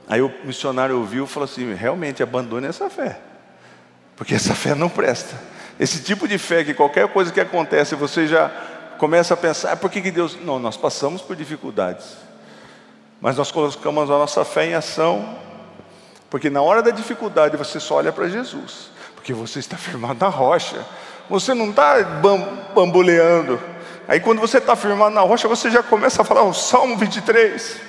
Aí 0.08 0.20
o 0.20 0.32
missionário 0.44 0.98
ouviu 0.98 1.24
e 1.24 1.28
falou 1.28 1.44
assim: 1.44 1.72
realmente 1.72 2.22
abandone 2.22 2.66
essa 2.66 2.90
fé. 2.90 3.18
Porque 4.16 4.34
essa 4.34 4.54
fé 4.54 4.74
não 4.74 4.88
presta. 4.88 5.36
Esse 5.78 6.02
tipo 6.02 6.26
de 6.26 6.38
fé 6.38 6.64
que 6.64 6.72
qualquer 6.72 7.06
coisa 7.08 7.30
que 7.30 7.40
acontece, 7.40 7.94
você 7.94 8.26
já 8.26 8.50
começa 8.98 9.34
a 9.34 9.36
pensar, 9.36 9.72
ah, 9.72 9.76
por 9.76 9.90
que, 9.90 10.00
que 10.00 10.10
Deus. 10.10 10.36
Não, 10.42 10.58
nós 10.58 10.76
passamos 10.76 11.20
por 11.20 11.36
dificuldades. 11.36 12.16
Mas 13.20 13.36
nós 13.36 13.50
colocamos 13.50 14.10
a 14.10 14.18
nossa 14.18 14.44
fé 14.44 14.66
em 14.66 14.74
ação, 14.74 15.36
porque 16.30 16.50
na 16.50 16.62
hora 16.62 16.82
da 16.82 16.90
dificuldade 16.90 17.56
você 17.56 17.80
só 17.80 17.96
olha 17.96 18.12
para 18.12 18.28
Jesus, 18.28 18.90
porque 19.14 19.32
você 19.32 19.58
está 19.58 19.76
firmado 19.76 20.18
na 20.20 20.28
rocha, 20.28 20.84
você 21.28 21.54
não 21.54 21.70
está 21.70 21.96
bamboleando. 22.74 23.60
Aí 24.06 24.20
quando 24.20 24.40
você 24.40 24.58
está 24.58 24.76
firmado 24.76 25.14
na 25.14 25.22
rocha, 25.22 25.48
você 25.48 25.70
já 25.70 25.82
começa 25.82 26.22
a 26.22 26.24
falar 26.24 26.42
o 26.42 26.54
Salmo 26.54 26.96
23, 26.96 27.80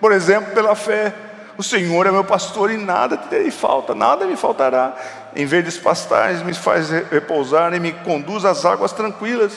por 0.00 0.12
exemplo, 0.12 0.54
pela 0.54 0.74
fé. 0.74 1.12
O 1.58 1.62
Senhor 1.62 2.06
é 2.06 2.10
meu 2.10 2.22
pastor 2.22 2.70
e 2.70 2.76
nada 2.76 3.16
te 3.16 3.28
terei 3.28 3.50
falta, 3.50 3.94
nada 3.94 4.26
me 4.26 4.36
faltará. 4.36 4.94
Em 5.36 5.44
verdes 5.44 5.76
pastagens 5.76 6.42
me 6.42 6.54
faz 6.54 6.88
repousar 6.88 7.74
e 7.74 7.78
me 7.78 7.92
conduz 7.92 8.46
às 8.46 8.64
águas 8.64 8.90
tranquilas. 8.92 9.52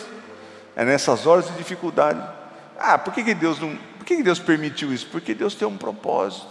É 0.75 0.83
nessas 0.83 1.25
horas 1.25 1.47
de 1.47 1.53
dificuldade. 1.53 2.21
Ah, 2.77 2.97
por 2.97 3.13
que, 3.13 3.23
que 3.23 3.33
Deus 3.33 3.61
não. 3.61 3.77
Por 3.97 4.05
que, 4.05 4.17
que 4.17 4.23
Deus 4.23 4.39
permitiu 4.39 4.93
isso? 4.93 5.07
Porque 5.07 5.33
Deus 5.33 5.55
tem 5.55 5.65
um 5.65 5.77
propósito. 5.77 6.47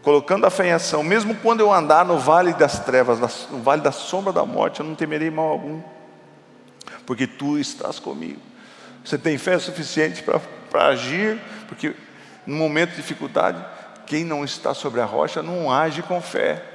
Colocando 0.00 0.46
a 0.46 0.50
fé 0.50 0.68
em 0.68 0.72
ação, 0.72 1.02
mesmo 1.02 1.34
quando 1.34 1.58
eu 1.58 1.72
andar 1.72 2.04
no 2.04 2.18
vale 2.18 2.52
das 2.52 2.78
trevas, 2.78 3.18
no 3.50 3.58
vale 3.58 3.82
da 3.82 3.92
sombra 3.92 4.32
da 4.32 4.44
morte, 4.44 4.80
eu 4.80 4.86
não 4.86 4.96
temerei 4.96 5.30
mal 5.30 5.46
algum, 5.46 5.80
porque 7.06 7.24
tu 7.26 7.56
estás 7.56 7.98
comigo. 8.00 8.40
Você 9.04 9.16
tem 9.16 9.38
fé 9.38 9.58
suficiente 9.58 10.24
para 10.70 10.86
agir, 10.86 11.40
porque 11.68 11.94
no 12.44 12.56
momento 12.56 12.90
de 12.90 12.96
dificuldade, 12.96 13.64
quem 14.06 14.24
não 14.24 14.44
está 14.44 14.72
sobre 14.72 15.00
a 15.00 15.04
rocha 15.04 15.42
não 15.42 15.70
age 15.70 16.02
com 16.02 16.20
fé. 16.20 16.71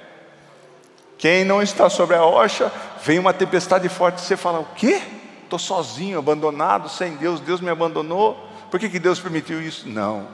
Quem 1.17 1.43
não 1.43 1.61
está 1.61 1.89
sobre 1.89 2.15
a 2.15 2.21
rocha, 2.21 2.71
vem 3.03 3.19
uma 3.19 3.33
tempestade 3.33 3.89
forte, 3.89 4.21
você 4.21 4.37
fala: 4.37 4.59
O 4.59 4.67
quê? 4.75 5.01
Estou 5.43 5.57
sozinho, 5.57 6.19
abandonado, 6.19 6.89
sem 6.89 7.15
Deus, 7.15 7.39
Deus 7.39 7.61
me 7.61 7.69
abandonou. 7.69 8.37
Por 8.69 8.79
que, 8.79 8.89
que 8.89 8.99
Deus 8.99 9.19
permitiu 9.19 9.61
isso? 9.61 9.87
Não. 9.87 10.27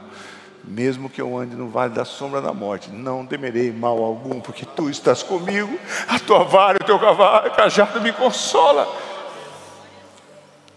Mesmo 0.64 1.10
que 1.10 1.22
eu 1.22 1.38
ande 1.38 1.56
no 1.56 1.70
vale 1.70 1.94
da 1.94 2.06
sombra 2.06 2.42
da 2.42 2.54
morte, 2.54 2.90
não 2.90 3.26
temerei 3.26 3.72
mal 3.72 4.02
algum, 4.02 4.40
porque 4.40 4.66
tu 4.66 4.90
estás 4.90 5.22
comigo, 5.22 5.78
a 6.08 6.18
tua 6.20 6.44
vara, 6.46 6.80
o 6.82 6.86
teu 6.86 6.98
cavalo, 6.98 7.52
cajado 7.52 8.02
me 8.02 8.14
consola. 8.14 8.88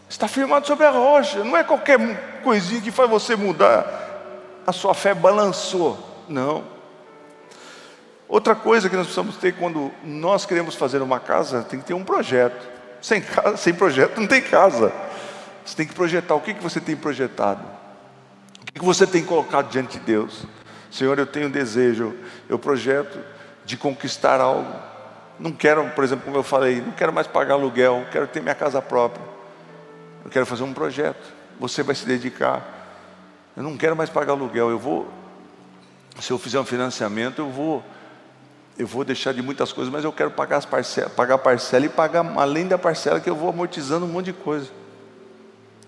Está 0.08 0.28
firmado 0.28 0.66
sobre 0.66 0.86
a 0.86 0.90
rocha, 0.90 1.42
não 1.44 1.56
é 1.56 1.64
qualquer 1.64 2.40
coisinha 2.42 2.80
que 2.80 2.90
faz 2.90 3.08
você 3.08 3.36
mudar 3.36 4.06
a 4.66 4.72
sua 4.72 4.92
fé 4.92 5.14
balançou. 5.14 5.98
Não. 6.28 6.64
Outra 8.28 8.54
coisa 8.54 8.88
que 8.88 8.96
nós 8.96 9.06
precisamos 9.06 9.36
ter 9.36 9.54
quando 9.54 9.92
nós 10.04 10.44
queremos 10.44 10.74
fazer 10.74 11.00
uma 11.00 11.20
casa, 11.20 11.62
tem 11.62 11.78
que 11.78 11.86
ter 11.86 11.94
um 11.94 12.04
projeto. 12.04 12.66
Sem, 13.00 13.20
casa, 13.20 13.56
sem 13.56 13.72
projeto 13.72 14.20
não 14.20 14.26
tem 14.26 14.42
casa. 14.42 14.92
Você 15.64 15.76
tem 15.76 15.86
que 15.86 15.94
projetar. 15.94 16.34
O 16.34 16.40
que, 16.40 16.54
que 16.54 16.62
você 16.62 16.80
tem 16.80 16.96
projetado? 16.96 17.62
O 18.60 18.66
que, 18.66 18.80
que 18.80 18.84
você 18.84 19.06
tem 19.06 19.24
colocado 19.24 19.68
diante 19.68 19.98
de 19.98 20.04
Deus? 20.04 20.44
Senhor, 20.90 21.18
eu 21.18 21.26
tenho 21.26 21.46
um 21.46 21.50
desejo, 21.50 22.14
eu 22.48 22.58
projeto 22.58 23.18
de 23.64 23.76
conquistar 23.76 24.40
algo. 24.40 24.72
Não 25.38 25.52
quero, 25.52 25.88
por 25.90 26.02
exemplo, 26.02 26.24
como 26.24 26.36
eu 26.36 26.42
falei, 26.42 26.80
não 26.80 26.92
quero 26.92 27.12
mais 27.12 27.26
pagar 27.26 27.54
aluguel, 27.54 28.06
quero 28.10 28.26
ter 28.26 28.40
minha 28.40 28.54
casa 28.54 28.80
própria. 28.80 29.24
Eu 30.24 30.30
quero 30.30 30.46
fazer 30.46 30.62
um 30.62 30.72
projeto. 30.72 31.32
Você 31.60 31.82
vai 31.82 31.94
se 31.94 32.06
dedicar. 32.06 32.74
Eu 33.56 33.62
não 33.62 33.76
quero 33.76 33.94
mais 33.94 34.10
pagar 34.10 34.32
aluguel, 34.32 34.70
eu 34.70 34.78
vou, 34.78 35.08
se 36.20 36.30
eu 36.30 36.38
fizer 36.38 36.60
um 36.60 36.64
financiamento, 36.64 37.40
eu 37.40 37.50
vou, 37.50 37.82
eu 38.78 38.86
vou 38.86 39.04
deixar 39.04 39.32
de 39.32 39.40
muitas 39.40 39.72
coisas, 39.72 39.92
mas 39.92 40.04
eu 40.04 40.12
quero 40.12 40.30
pagar 40.30 40.58
as 40.58 40.66
parcelas, 40.66 41.12
pagar 41.12 41.36
a 41.36 41.38
parcela 41.38 41.86
e 41.86 41.88
pagar 41.88 42.24
além 42.36 42.66
da 42.66 42.76
parcela 42.76 43.20
que 43.20 43.30
eu 43.30 43.34
vou 43.34 43.48
amortizando 43.48 44.04
um 44.04 44.08
monte 44.08 44.26
de 44.26 44.32
coisa. 44.34 44.68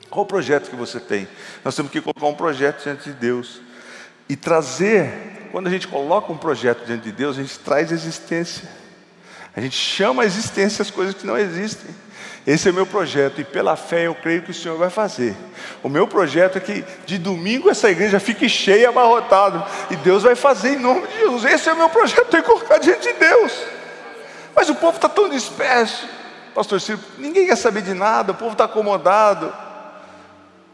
Qual 0.09 0.25
o 0.25 0.27
projeto 0.27 0.71
que 0.71 0.77
você 0.77 0.99
tem? 0.99 1.29
Nós 1.65 1.77
temos 1.77 1.93
que 1.93 2.01
colocar 2.01 2.27
um 2.27 2.35
projeto 2.35 2.83
diante 2.83 3.11
de 3.11 3.13
Deus 3.13 3.61
e 4.29 4.37
trazer. 4.37 5.49
Quando 5.53 5.67
a 5.67 5.71
gente 5.71 5.87
coloca 5.87 6.33
um 6.33 6.37
projeto 6.37 6.85
diante 6.87 7.05
de 7.05 7.13
Deus, 7.13 7.39
a 7.39 7.43
gente 7.43 7.59
traz 7.59 7.93
existência. 7.93 8.69
A 9.55 9.61
gente 9.61 9.77
chama 9.77 10.23
a 10.23 10.27
existência 10.27 10.83
as 10.83 10.91
coisas 10.91 11.15
que 11.15 11.27
não 11.27 11.37
existem. 11.37 11.95
Esse 12.49 12.67
é 12.67 12.71
o 12.71 12.75
meu 12.75 12.87
projeto 12.87 13.43
e 13.43 13.45
pela 13.45 13.77
fé 13.77 14.07
eu 14.07 14.15
creio 14.15 14.41
que 14.41 14.53
o 14.53 14.55
Senhor 14.55 14.79
vai 14.79 14.89
fazer. 14.89 15.37
O 15.83 15.89
meu 15.91 16.09
projeto 16.09 16.57
é 16.57 16.61
que 16.63 16.83
de 17.05 17.19
domingo 17.19 17.69
essa 17.69 17.91
igreja 17.91 18.19
fique 18.19 18.49
cheia, 18.49 18.89
abarrotada. 18.89 19.67
E 19.91 19.97
Deus 19.97 20.23
vai 20.23 20.35
fazer 20.35 20.71
em 20.71 20.79
nome 20.79 21.07
de 21.09 21.19
Jesus. 21.19 21.45
Esse 21.45 21.69
é 21.69 21.75
o 21.75 21.77
meu 21.77 21.91
projeto, 21.91 22.31
tem 22.31 22.41
que 22.41 22.47
colocar 22.47 22.79
diante 22.79 23.13
de 23.13 23.19
Deus. 23.19 23.53
Mas 24.57 24.67
o 24.71 24.75
povo 24.75 24.97
está 24.97 25.11
tão 25.11 25.29
disperso. 25.29 26.09
Pastor 26.55 26.81
Ciro, 26.81 26.99
ninguém 27.19 27.47
quer 27.47 27.57
saber 27.57 27.83
de 27.83 27.93
nada, 27.93 28.33
o 28.33 28.35
povo 28.35 28.53
está 28.53 28.65
acomodado. 28.65 29.53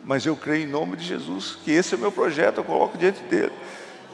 Mas 0.04 0.24
eu 0.24 0.36
creio 0.36 0.68
em 0.68 0.70
nome 0.70 0.96
de 0.96 1.04
Jesus, 1.04 1.58
que 1.64 1.72
esse 1.72 1.92
é 1.92 1.96
o 1.96 2.00
meu 2.00 2.12
projeto, 2.12 2.58
eu 2.58 2.64
coloco 2.64 2.96
diante 2.96 3.20
dele. 3.24 3.52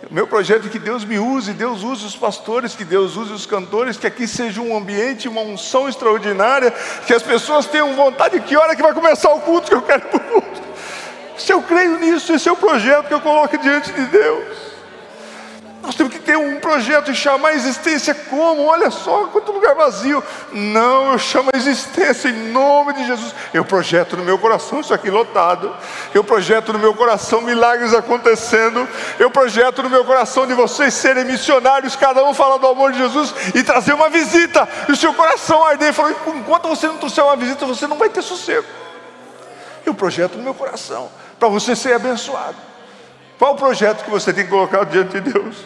O 0.09 0.15
meu 0.15 0.27
projeto 0.27 0.67
é 0.67 0.71
que 0.71 0.79
Deus 0.79 1.05
me 1.05 1.19
use, 1.19 1.53
Deus 1.53 1.83
use 1.83 2.07
os 2.07 2.17
pastores, 2.17 2.75
que 2.75 2.85
Deus 2.85 3.17
use 3.17 3.33
os 3.33 3.45
cantores, 3.45 3.99
que 3.99 4.07
aqui 4.07 4.27
seja 4.27 4.61
um 4.61 4.75
ambiente, 4.75 5.29
uma 5.29 5.43
unção 5.43 5.89
extraordinária, 5.89 6.71
que 7.07 7.13
as 7.13 7.23
pessoas 7.23 7.67
tenham 7.67 7.95
vontade, 7.95 8.41
que 8.41 8.57
hora 8.57 8.75
que 8.75 8.83
vai 8.83 8.95
começar 8.95 9.31
o 9.35 9.41
culto 9.41 9.69
que 9.69 9.75
eu 9.75 9.83
quero 9.83 10.03
para 10.03 10.17
o 10.17 10.21
culto. 10.21 10.63
Se 11.37 11.53
eu 11.53 11.63
creio 11.63 11.99
nisso, 11.99 12.33
esse 12.33 12.49
é 12.49 12.53
o 12.53 12.57
projeto 12.57 13.09
que 13.09 13.15
eu 13.15 13.21
coloco 13.21 13.57
diante 13.59 13.93
de 13.93 14.07
Deus. 14.07 14.70
Nós 15.83 15.95
temos 15.95 16.13
que 16.13 16.19
ter 16.19 16.37
um 16.37 16.61
projeto 16.61 17.11
e 17.11 17.15
chamar 17.15 17.49
a 17.49 17.55
existência 17.55 18.15
como? 18.15 18.67
Olha 18.67 18.91
só 18.91 19.27
quanto 19.29 19.51
lugar 19.51 19.75
vazio. 19.75 20.23
Não, 20.53 21.13
eu 21.13 21.19
chamo 21.19 21.51
a 21.53 21.57
existência 21.57 22.29
em 22.29 22.53
nome 22.53 22.93
de 22.93 23.07
Jesus. 23.07 23.35
Eu 23.55 23.65
projeto 23.65 24.15
no 24.15 24.23
meu 24.23 24.39
coração 24.39 24.81
isso 24.81 24.93
aqui 24.93 25.11
lotado. 25.11 25.75
Eu 26.13 26.23
projeto 26.23 26.75
no 26.75 26.79
meu 26.79 26.95
coração 26.95 27.41
milagres 27.41 27.95
acontecendo. 27.95 28.87
Eu 29.19 29.31
projeto 29.31 29.83
no 29.83 29.89
meu 29.89 30.05
coração 30.05 30.47
de 30.47 30.53
vocês 30.53 30.93
serem 30.93 31.25
missionários, 31.25 31.97
cada 31.97 32.23
um 32.25 32.35
falar 32.35 32.59
do 32.59 32.67
amor 32.67 32.93
de 32.93 32.99
Jesus 32.99 33.35
e 33.55 33.63
trazer 33.63 33.95
uma 33.95 34.11
visita. 34.11 34.69
E 34.87 34.93
o 34.93 34.97
seu 34.97 35.15
coração 35.15 35.65
arder 35.65 35.95
falar: 35.95 36.11
enquanto 36.11 36.69
você 36.69 36.89
não 36.89 36.99
trouxer 36.99 37.25
uma 37.25 37.37
visita, 37.37 37.65
você 37.65 37.87
não 37.87 37.97
vai 37.97 38.11
ter 38.11 38.21
sossego. 38.21 38.67
Eu 39.87 39.95
projeto 39.95 40.37
no 40.37 40.43
meu 40.43 40.55
coração 40.55 41.11
para 41.39 41.49
você 41.49 41.75
ser 41.75 41.95
abençoado. 41.95 42.70
Qual 43.41 43.55
o 43.55 43.57
projeto 43.57 44.05
que 44.05 44.11
você 44.11 44.35
tem 44.35 44.47
colocado 44.47 44.91
diante 44.91 45.19
de 45.19 45.33
Deus? 45.33 45.57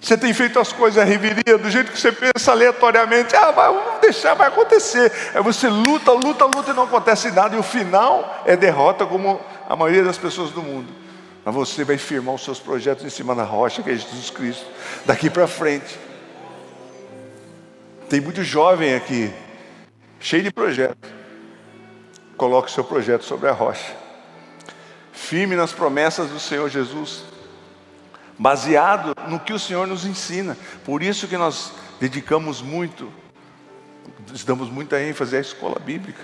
Você 0.00 0.16
tem 0.16 0.32
feito 0.32 0.58
as 0.58 0.72
coisas 0.72 1.02
a 1.02 1.04
reveria, 1.04 1.58
do 1.58 1.70
jeito 1.70 1.92
que 1.92 2.00
você 2.00 2.10
pensa 2.10 2.52
aleatoriamente, 2.52 3.36
ah, 3.36 3.50
vai, 3.50 3.68
vamos 3.68 4.00
deixar, 4.00 4.32
vai 4.32 4.48
acontecer. 4.48 5.12
Aí 5.34 5.42
você 5.42 5.68
luta, 5.68 6.12
luta, 6.12 6.46
luta 6.46 6.70
e 6.70 6.72
não 6.72 6.84
acontece 6.84 7.30
nada, 7.32 7.54
e 7.54 7.58
o 7.58 7.62
final 7.62 8.42
é 8.46 8.56
derrota, 8.56 9.04
como 9.04 9.38
a 9.68 9.76
maioria 9.76 10.02
das 10.04 10.16
pessoas 10.16 10.50
do 10.52 10.62
mundo. 10.62 10.90
Mas 11.44 11.54
você 11.54 11.84
vai 11.84 11.98
firmar 11.98 12.34
os 12.34 12.42
seus 12.42 12.58
projetos 12.58 13.04
em 13.04 13.10
cima 13.10 13.34
da 13.34 13.44
rocha, 13.44 13.82
que 13.82 13.90
é 13.90 13.94
Jesus 13.94 14.30
Cristo, 14.30 14.64
daqui 15.04 15.28
para 15.28 15.46
frente. 15.46 15.98
Tem 18.08 18.22
muito 18.22 18.42
jovem 18.42 18.94
aqui, 18.94 19.30
cheio 20.18 20.44
de 20.44 20.50
projetos. 20.50 21.10
Coloque 22.38 22.70
o 22.70 22.72
seu 22.72 22.84
projeto 22.84 23.22
sobre 23.22 23.50
a 23.50 23.52
rocha 23.52 24.05
firme 25.16 25.56
nas 25.56 25.72
promessas 25.72 26.28
do 26.28 26.38
Senhor 26.38 26.68
Jesus, 26.68 27.24
baseado 28.38 29.14
no 29.28 29.40
que 29.40 29.52
o 29.52 29.58
Senhor 29.58 29.86
nos 29.86 30.04
ensina. 30.04 30.56
Por 30.84 31.02
isso 31.02 31.26
que 31.26 31.38
nós 31.38 31.72
dedicamos 31.98 32.60
muito, 32.60 33.10
damos 34.44 34.68
muita 34.68 35.02
ênfase 35.02 35.36
à 35.36 35.40
escola 35.40 35.80
bíblica 35.80 36.22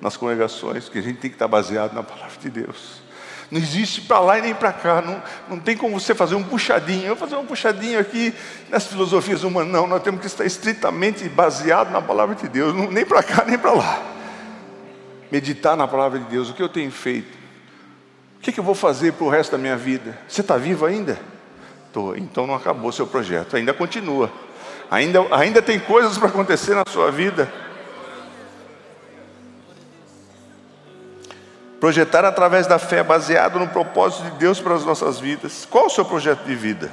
nas 0.00 0.16
congregações, 0.16 0.88
que 0.88 0.98
a 0.98 1.02
gente 1.02 1.20
tem 1.20 1.30
que 1.30 1.36
estar 1.36 1.48
baseado 1.48 1.94
na 1.94 2.02
palavra 2.02 2.36
de 2.38 2.50
Deus. 2.50 3.00
Não 3.48 3.60
existe 3.60 4.00
para 4.00 4.18
lá 4.18 4.38
e 4.38 4.42
nem 4.42 4.54
para 4.54 4.72
cá, 4.72 5.00
não, 5.00 5.22
não 5.48 5.60
tem 5.60 5.76
como 5.76 5.98
você 5.98 6.12
fazer 6.12 6.34
um 6.34 6.42
puxadinho. 6.42 7.06
Eu 7.06 7.14
fazer 7.14 7.36
um 7.36 7.46
puxadinho 7.46 8.00
aqui 8.00 8.34
nas 8.68 8.88
filosofias 8.88 9.44
humanas. 9.44 9.72
Não, 9.72 9.86
nós 9.86 10.02
temos 10.02 10.20
que 10.20 10.26
estar 10.26 10.44
estritamente 10.44 11.28
baseado 11.28 11.92
na 11.92 12.02
palavra 12.02 12.34
de 12.34 12.48
Deus, 12.48 12.74
não, 12.74 12.90
nem 12.90 13.06
para 13.06 13.22
cá 13.22 13.44
nem 13.46 13.56
para 13.56 13.72
lá. 13.72 14.02
Meditar 15.30 15.76
na 15.76 15.86
palavra 15.86 16.18
de 16.18 16.24
Deus, 16.24 16.50
o 16.50 16.54
que 16.54 16.62
eu 16.62 16.68
tenho 16.68 16.90
feito? 16.90 17.45
O 18.38 18.40
que, 18.40 18.52
que 18.52 18.60
eu 18.60 18.64
vou 18.64 18.74
fazer 18.74 19.12
para 19.12 19.24
o 19.26 19.28
resto 19.28 19.52
da 19.52 19.58
minha 19.58 19.76
vida? 19.76 20.16
Você 20.28 20.40
está 20.40 20.56
vivo 20.56 20.86
ainda? 20.86 21.18
Estou. 21.86 22.16
Então 22.16 22.46
não 22.46 22.54
acabou 22.54 22.92
seu 22.92 23.06
projeto, 23.06 23.56
ainda 23.56 23.72
continua. 23.72 24.30
Ainda, 24.90 25.20
ainda 25.32 25.60
tem 25.60 25.80
coisas 25.80 26.16
para 26.16 26.28
acontecer 26.28 26.74
na 26.74 26.84
sua 26.88 27.10
vida. 27.10 27.50
Projetar 31.80 32.24
através 32.24 32.66
da 32.66 32.78
fé, 32.78 33.02
baseado 33.02 33.58
no 33.58 33.68
propósito 33.68 34.24
de 34.24 34.30
Deus 34.38 34.60
para 34.60 34.74
as 34.74 34.84
nossas 34.84 35.18
vidas. 35.18 35.66
Qual 35.70 35.86
o 35.86 35.90
seu 35.90 36.04
projeto 36.04 36.44
de 36.44 36.54
vida? 36.54 36.90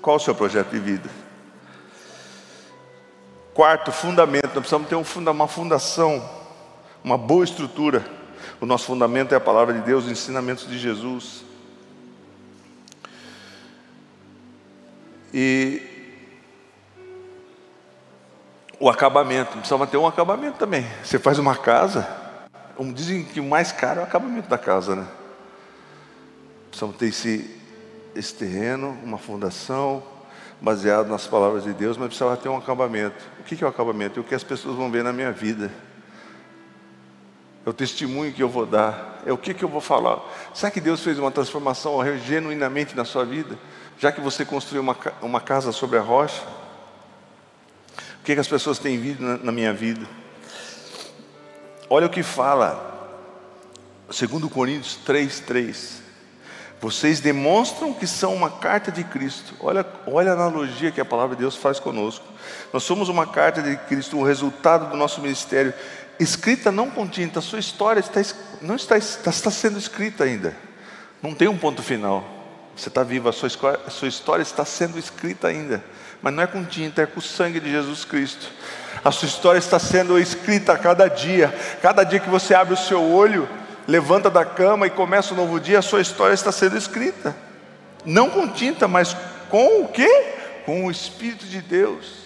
Qual 0.00 0.16
o 0.16 0.20
seu 0.20 0.34
projeto 0.34 0.70
de 0.70 0.78
vida? 0.78 1.08
Quarto, 3.54 3.90
fundamento. 3.90 4.46
Nós 4.54 4.68
precisamos 4.68 4.88
ter 4.88 4.96
um 4.96 5.30
uma 5.30 5.48
fundação, 5.48 6.22
uma 7.02 7.16
boa 7.16 7.44
estrutura. 7.44 8.04
O 8.64 8.66
nosso 8.66 8.86
fundamento 8.86 9.30
é 9.34 9.36
a 9.36 9.40
palavra 9.40 9.74
de 9.74 9.82
Deus, 9.82 10.06
os 10.06 10.10
ensinamentos 10.10 10.66
de 10.66 10.78
Jesus. 10.78 11.44
E 15.34 15.82
o 18.80 18.88
acabamento, 18.88 19.58
precisava 19.58 19.86
ter 19.86 19.98
um 19.98 20.06
acabamento 20.06 20.56
também. 20.56 20.86
Você 21.02 21.18
faz 21.18 21.38
uma 21.38 21.54
casa, 21.54 22.08
dizem 22.94 23.22
que 23.22 23.38
o 23.38 23.44
mais 23.44 23.70
caro 23.70 24.00
é 24.00 24.02
o 24.02 24.06
acabamento 24.06 24.48
da 24.48 24.56
casa, 24.56 24.96
né? 24.96 25.06
Precisamos 26.70 26.96
ter 26.96 27.08
esse, 27.08 27.60
esse 28.14 28.32
terreno, 28.32 28.98
uma 29.04 29.18
fundação, 29.18 30.02
baseado 30.58 31.08
nas 31.08 31.26
palavras 31.26 31.64
de 31.64 31.74
Deus, 31.74 31.98
mas 31.98 32.06
precisava 32.06 32.34
ter 32.34 32.48
um 32.48 32.56
acabamento. 32.56 33.26
O 33.40 33.42
que 33.42 33.62
é 33.62 33.66
o 33.66 33.68
acabamento? 33.68 34.20
É 34.20 34.22
o 34.22 34.24
que 34.24 34.34
as 34.34 34.42
pessoas 34.42 34.74
vão 34.74 34.90
ver 34.90 35.04
na 35.04 35.12
minha 35.12 35.32
vida 35.32 35.70
é 37.64 37.70
o 37.70 37.72
testemunho 37.72 38.32
que 38.32 38.42
eu 38.42 38.48
vou 38.48 38.66
dar, 38.66 39.22
é 39.24 39.32
o 39.32 39.38
que, 39.38 39.54
que 39.54 39.64
eu 39.64 39.68
vou 39.68 39.80
falar. 39.80 40.20
Será 40.52 40.70
que 40.70 40.80
Deus 40.80 41.02
fez 41.02 41.18
uma 41.18 41.30
transformação 41.30 41.98
genuinamente 42.18 42.94
na 42.94 43.04
sua 43.04 43.24
vida? 43.24 43.58
Já 43.98 44.12
que 44.12 44.20
você 44.20 44.44
construiu 44.44 44.82
uma, 44.82 44.96
uma 45.22 45.40
casa 45.40 45.72
sobre 45.72 45.98
a 45.98 46.02
rocha? 46.02 46.42
O 48.20 48.24
que, 48.24 48.34
que 48.34 48.40
as 48.40 48.48
pessoas 48.48 48.78
têm 48.78 48.98
visto 48.98 49.22
na, 49.22 49.38
na 49.38 49.52
minha 49.52 49.72
vida? 49.72 50.06
Olha 51.88 52.06
o 52.06 52.10
que 52.10 52.22
fala, 52.22 52.92
2 54.08 54.52
Coríntios 54.52 54.96
3, 54.96 55.40
3. 55.40 56.04
Vocês 56.80 57.20
demonstram 57.20 57.94
que 57.94 58.06
são 58.06 58.34
uma 58.34 58.50
carta 58.50 58.92
de 58.92 59.04
Cristo. 59.04 59.54
Olha, 59.60 59.86
olha 60.06 60.32
a 60.32 60.34
analogia 60.34 60.90
que 60.90 61.00
a 61.00 61.04
palavra 61.04 61.34
de 61.34 61.40
Deus 61.40 61.56
faz 61.56 61.80
conosco. 61.80 62.24
Nós 62.72 62.82
somos 62.82 63.08
uma 63.08 63.26
carta 63.26 63.62
de 63.62 63.74
Cristo, 63.76 64.18
o 64.18 64.22
resultado 64.22 64.90
do 64.90 64.96
nosso 64.96 65.22
ministério 65.22 65.72
escrita 66.18 66.70
não 66.70 66.90
com 66.90 67.06
tinta, 67.06 67.38
a 67.38 67.42
sua 67.42 67.58
história 67.58 68.00
está, 68.00 68.20
não 68.62 68.76
está, 68.76 68.96
está, 68.96 69.30
está 69.30 69.50
sendo 69.50 69.78
escrita 69.78 70.24
ainda. 70.24 70.54
Não 71.22 71.34
tem 71.34 71.48
um 71.48 71.56
ponto 71.56 71.82
final. 71.82 72.24
Você 72.76 72.88
está 72.88 73.02
vivo, 73.02 73.28
a 73.28 73.32
sua, 73.32 73.48
a 73.86 73.90
sua 73.90 74.08
história 74.08 74.42
está 74.42 74.64
sendo 74.64 74.98
escrita 74.98 75.48
ainda. 75.48 75.82
Mas 76.20 76.34
não 76.34 76.42
é 76.42 76.46
com 76.46 76.64
tinta, 76.64 77.02
é 77.02 77.06
com 77.06 77.20
o 77.20 77.22
sangue 77.22 77.60
de 77.60 77.70
Jesus 77.70 78.04
Cristo. 78.04 78.50
A 79.04 79.10
sua 79.10 79.26
história 79.26 79.58
está 79.58 79.78
sendo 79.78 80.18
escrita 80.18 80.72
a 80.72 80.78
cada 80.78 81.08
dia. 81.08 81.54
Cada 81.82 82.02
dia 82.04 82.18
que 82.18 82.30
você 82.30 82.54
abre 82.54 82.74
o 82.74 82.78
seu 82.78 83.02
olho, 83.02 83.48
levanta 83.86 84.30
da 84.30 84.44
cama 84.44 84.86
e 84.86 84.90
começa 84.90 85.34
um 85.34 85.36
novo 85.36 85.60
dia, 85.60 85.78
a 85.78 85.82
sua 85.82 86.00
história 86.00 86.34
está 86.34 86.50
sendo 86.50 86.76
escrita. 86.76 87.36
Não 88.04 88.30
com 88.30 88.48
tinta, 88.48 88.88
mas 88.88 89.16
com 89.48 89.82
o 89.82 89.88
quê? 89.88 90.08
Com 90.66 90.86
o 90.86 90.90
Espírito 90.90 91.46
de 91.46 91.60
Deus. 91.60 92.24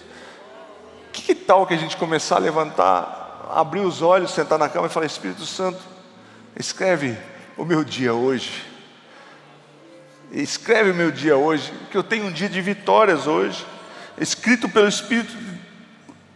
Que 1.11 1.35
tal 1.35 1.67
que 1.67 1.73
a 1.73 1.77
gente 1.77 1.97
começar 1.97 2.37
a 2.37 2.39
levantar 2.39 3.18
abrir 3.49 3.81
os 3.81 4.01
olhos, 4.01 4.31
sentar 4.31 4.59
na 4.59 4.69
cama 4.69 4.87
e 4.87 4.89
falar: 4.89 5.05
Espírito 5.05 5.45
Santo, 5.45 5.79
escreve 6.57 7.17
o 7.57 7.65
meu 7.65 7.83
dia 7.83 8.13
hoje. 8.13 8.65
Escreve 10.31 10.91
o 10.91 10.95
meu 10.95 11.11
dia 11.11 11.35
hoje, 11.35 11.73
que 11.89 11.97
eu 11.97 12.03
tenho 12.03 12.25
um 12.25 12.31
dia 12.31 12.47
de 12.47 12.61
vitórias 12.61 13.25
hoje, 13.25 13.65
escrito 14.19 14.69
pelo 14.69 14.87
Espírito, 14.87 15.35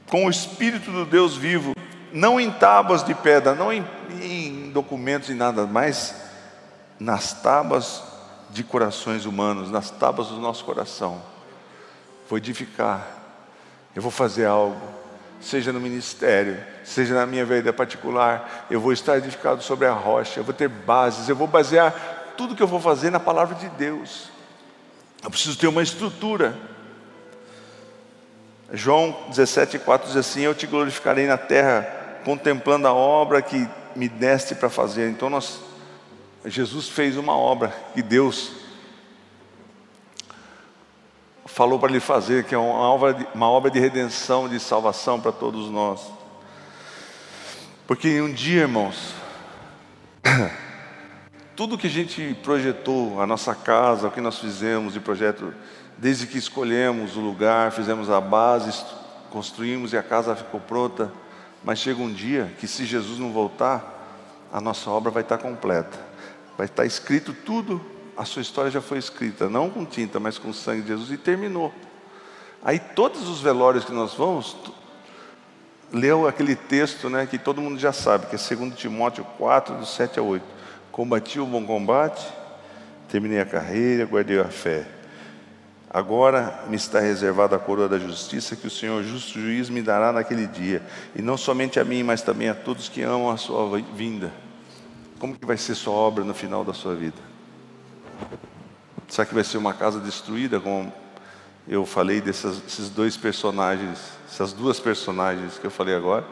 com 0.09 0.25
o 0.25 0.29
Espírito 0.29 0.91
do 0.91 1.05
Deus 1.05 1.37
vivo, 1.37 1.75
não 2.11 2.39
em 2.39 2.51
tábuas 2.51 3.03
de 3.03 3.13
pedra, 3.13 3.53
não 3.53 3.71
em, 3.71 3.85
em 4.19 4.71
documentos 4.71 5.29
e 5.29 5.35
nada, 5.35 5.67
mas 5.67 6.15
nas 6.99 7.33
tábuas 7.33 8.01
de 8.49 8.63
corações 8.63 9.25
humanos, 9.25 9.69
nas 9.69 9.91
tábuas 9.91 10.29
do 10.29 10.37
nosso 10.39 10.65
coração. 10.65 11.21
Vou 12.27 12.37
edificar, 12.37 13.05
eu 13.95 14.01
vou 14.01 14.11
fazer 14.11 14.45
algo, 14.45 14.81
seja 15.43 15.73
no 15.73 15.79
ministério, 15.79 16.57
seja 16.83 17.13
na 17.13 17.25
minha 17.25 17.45
vida 17.45 17.73
particular, 17.73 18.65
eu 18.71 18.79
vou 18.79 18.93
estar 18.93 19.17
edificado 19.17 19.61
sobre 19.61 19.85
a 19.87 19.91
rocha, 19.91 20.39
eu 20.39 20.43
vou 20.43 20.53
ter 20.53 20.69
bases, 20.69 21.27
eu 21.27 21.35
vou 21.35 21.47
basear 21.47 22.33
tudo 22.37 22.55
que 22.55 22.63
eu 22.63 22.67
vou 22.67 22.79
fazer 22.79 23.09
na 23.09 23.19
palavra 23.19 23.55
de 23.55 23.69
Deus. 23.69 24.29
Eu 25.23 25.29
preciso 25.29 25.57
ter 25.57 25.67
uma 25.67 25.83
estrutura. 25.83 26.57
João 28.71 29.15
17,4 29.29 30.07
diz 30.07 30.15
assim: 30.15 30.41
Eu 30.41 30.55
te 30.55 30.65
glorificarei 30.65 31.27
na 31.27 31.37
terra 31.37 31.87
contemplando 32.25 32.87
a 32.87 32.93
obra 32.93 33.41
que 33.41 33.67
me 33.95 34.09
deste 34.09 34.55
para 34.55 34.69
fazer. 34.69 35.09
Então 35.09 35.29
nós, 35.29 35.59
Jesus 36.45 36.89
fez 36.89 37.17
uma 37.17 37.37
obra 37.37 37.73
que 37.93 38.01
Deus 38.01 38.62
falou 41.53 41.77
para 41.77 41.91
ele 41.91 41.99
fazer, 41.99 42.45
que 42.45 42.55
é 42.55 42.57
uma 42.57 42.79
obra 42.79 43.13
de, 43.13 43.27
uma 43.33 43.47
obra 43.47 43.69
de 43.69 43.79
redenção, 43.79 44.49
de 44.49 44.59
salvação 44.59 45.21
para 45.21 45.31
todos 45.31 45.69
nós. 45.69 46.01
Porque 47.85 48.19
um 48.21 48.31
dia, 48.31 48.61
irmãos, 48.61 49.13
tudo 51.55 51.77
que 51.77 51.85
a 51.85 51.89
gente 51.89 52.35
projetou, 52.41 53.21
a 53.21 53.27
nossa 53.27 53.53
casa, 53.53 54.07
o 54.07 54.11
que 54.11 54.19
nós 54.19 54.39
fizemos 54.39 54.93
de 54.93 54.99
projeto, 54.99 55.53
desde 55.95 56.25
que 56.25 56.39
escolhemos 56.39 57.15
o 57.15 57.19
lugar, 57.19 57.71
fizemos 57.71 58.09
a 58.09 58.19
base, 58.19 58.83
construímos 59.29 59.93
e 59.93 59.97
a 59.97 60.01
casa 60.01 60.35
ficou 60.35 60.59
pronta, 60.59 61.11
mas 61.63 61.77
chega 61.77 62.01
um 62.01 62.11
dia 62.11 62.51
que 62.59 62.67
se 62.67 62.83
Jesus 62.83 63.19
não 63.19 63.31
voltar, 63.31 63.91
a 64.51 64.59
nossa 64.59 64.89
obra 64.89 65.11
vai 65.11 65.21
estar 65.21 65.37
completa. 65.37 65.99
Vai 66.57 66.65
estar 66.65 66.85
escrito 66.85 67.31
tudo, 67.31 67.79
a 68.17 68.25
sua 68.25 68.41
história 68.41 68.69
já 68.69 68.81
foi 68.81 68.97
escrita, 68.97 69.49
não 69.49 69.69
com 69.69 69.85
tinta, 69.85 70.19
mas 70.19 70.37
com 70.37 70.49
o 70.49 70.53
sangue 70.53 70.81
de 70.81 70.89
Jesus 70.89 71.11
e 71.11 71.17
terminou. 71.17 71.73
Aí 72.63 72.79
todos 72.79 73.27
os 73.27 73.41
velórios 73.41 73.83
que 73.83 73.91
nós 73.91 74.13
vamos, 74.13 74.55
leu 75.91 76.27
aquele 76.27 76.55
texto 76.55 77.09
né, 77.09 77.25
que 77.25 77.37
todo 77.37 77.61
mundo 77.61 77.77
já 77.79 77.91
sabe, 77.91 78.27
que 78.27 78.35
é 78.35 78.55
2 78.55 78.75
Timóteo 78.75 79.25
4, 79.37 79.75
do 79.75 79.85
7 79.85 80.19
a 80.19 80.23
8. 80.23 80.43
Combati 80.91 81.39
o 81.39 81.45
bom 81.45 81.65
combate, 81.65 82.25
terminei 83.09 83.39
a 83.39 83.45
carreira, 83.45 84.05
guardei 84.05 84.39
a 84.39 84.45
fé. 84.45 84.87
Agora 85.89 86.63
me 86.67 86.75
está 86.75 86.99
reservada 86.99 87.55
a 87.55 87.59
coroa 87.59 87.87
da 87.87 87.99
justiça 87.99 88.55
que 88.55 88.65
o 88.65 88.71
Senhor 88.71 89.03
justo 89.03 89.39
juiz 89.39 89.69
me 89.69 89.81
dará 89.81 90.11
naquele 90.11 90.47
dia, 90.47 90.81
e 91.15 91.21
não 91.21 91.37
somente 91.37 91.79
a 91.79 91.83
mim, 91.83 92.01
mas 92.01 92.23
também 92.23 92.49
a 92.49 92.55
todos 92.55 92.89
que 92.89 93.03
amam 93.03 93.29
a 93.29 93.37
sua 93.37 93.79
vinda. 93.95 94.31
Como 95.19 95.35
que 95.35 95.45
vai 95.45 95.57
ser 95.57 95.75
sua 95.75 95.93
obra 95.93 96.23
no 96.23 96.33
final 96.33 96.65
da 96.65 96.73
sua 96.73 96.95
vida? 96.95 97.17
Será 99.07 99.25
que 99.25 99.33
vai 99.33 99.43
ser 99.43 99.57
uma 99.57 99.73
casa 99.73 99.99
destruída, 99.99 100.59
como 100.59 100.91
eu 101.67 101.85
falei 101.85 102.19
desses 102.19 102.89
dois 102.89 103.15
personagens, 103.15 103.99
essas 104.27 104.51
duas 104.53 104.79
personagens 104.79 105.57
que 105.57 105.65
eu 105.65 105.71
falei 105.71 105.95
agora? 105.95 106.25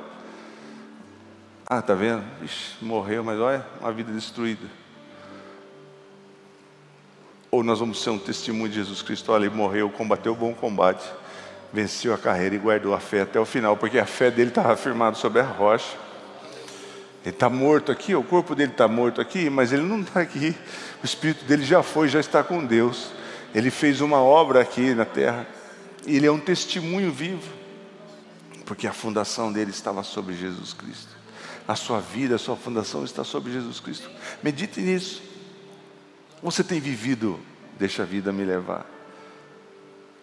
Ah, 1.65 1.81
tá 1.81 1.93
vendo? 1.93 2.23
Ixi, 2.43 2.83
morreu, 2.83 3.23
mas 3.23 3.39
olha, 3.39 3.65
uma 3.79 3.91
vida 3.91 4.11
destruída. 4.11 4.67
Ou 7.49 7.63
nós 7.63 7.79
vamos 7.79 8.01
ser 8.01 8.09
um 8.09 8.17
testemunho 8.17 8.69
de 8.69 8.75
Jesus 8.75 9.01
Cristo, 9.01 9.31
olha, 9.31 9.45
ele 9.45 9.55
morreu, 9.55 9.89
combateu 9.89 10.33
o 10.33 10.35
bom 10.35 10.53
combate, 10.53 11.07
venceu 11.71 12.13
a 12.13 12.17
carreira 12.17 12.55
e 12.55 12.57
guardou 12.57 12.93
a 12.93 12.99
fé 12.99 13.21
até 13.21 13.39
o 13.39 13.45
final, 13.45 13.77
porque 13.77 13.99
a 13.99 14.05
fé 14.05 14.31
dele 14.31 14.49
estava 14.49 14.75
firmada 14.75 15.15
sobre 15.15 15.39
a 15.39 15.43
rocha. 15.43 15.97
Ele 17.23 17.35
está 17.35 17.49
morto 17.49 17.91
aqui, 17.91 18.15
o 18.15 18.23
corpo 18.23 18.55
dele 18.55 18.71
está 18.71 18.87
morto 18.87 19.21
aqui, 19.21 19.49
mas 19.49 19.71
ele 19.71 19.83
não 19.83 20.01
está 20.01 20.21
aqui. 20.21 20.55
O 21.01 21.05
espírito 21.05 21.45
dele 21.45 21.63
já 21.63 21.83
foi, 21.83 22.07
já 22.07 22.19
está 22.19 22.43
com 22.43 22.65
Deus. 22.65 23.11
Ele 23.53 23.69
fez 23.69 24.01
uma 24.01 24.17
obra 24.17 24.61
aqui 24.61 24.93
na 24.95 25.05
terra. 25.05 25.47
E 26.05 26.15
ele 26.15 26.25
é 26.25 26.31
um 26.31 26.39
testemunho 26.39 27.11
vivo, 27.11 27.47
porque 28.65 28.87
a 28.87 28.93
fundação 28.93 29.53
dele 29.53 29.69
estava 29.69 30.01
sobre 30.01 30.35
Jesus 30.35 30.73
Cristo 30.73 31.21
a 31.67 31.75
sua 31.75 31.99
vida, 31.99 32.35
a 32.35 32.39
sua 32.39 32.55
fundação 32.55 33.03
está 33.03 33.23
sobre 33.23 33.51
Jesus 33.51 33.79
Cristo. 33.79 34.09
Medite 34.43 34.81
nisso. 34.81 35.21
Você 36.41 36.63
tem 36.63 36.79
vivido, 36.79 37.39
deixa 37.77 38.03
a 38.03 38.05
vida 38.05 38.31
me 38.31 38.43
levar. 38.43 38.85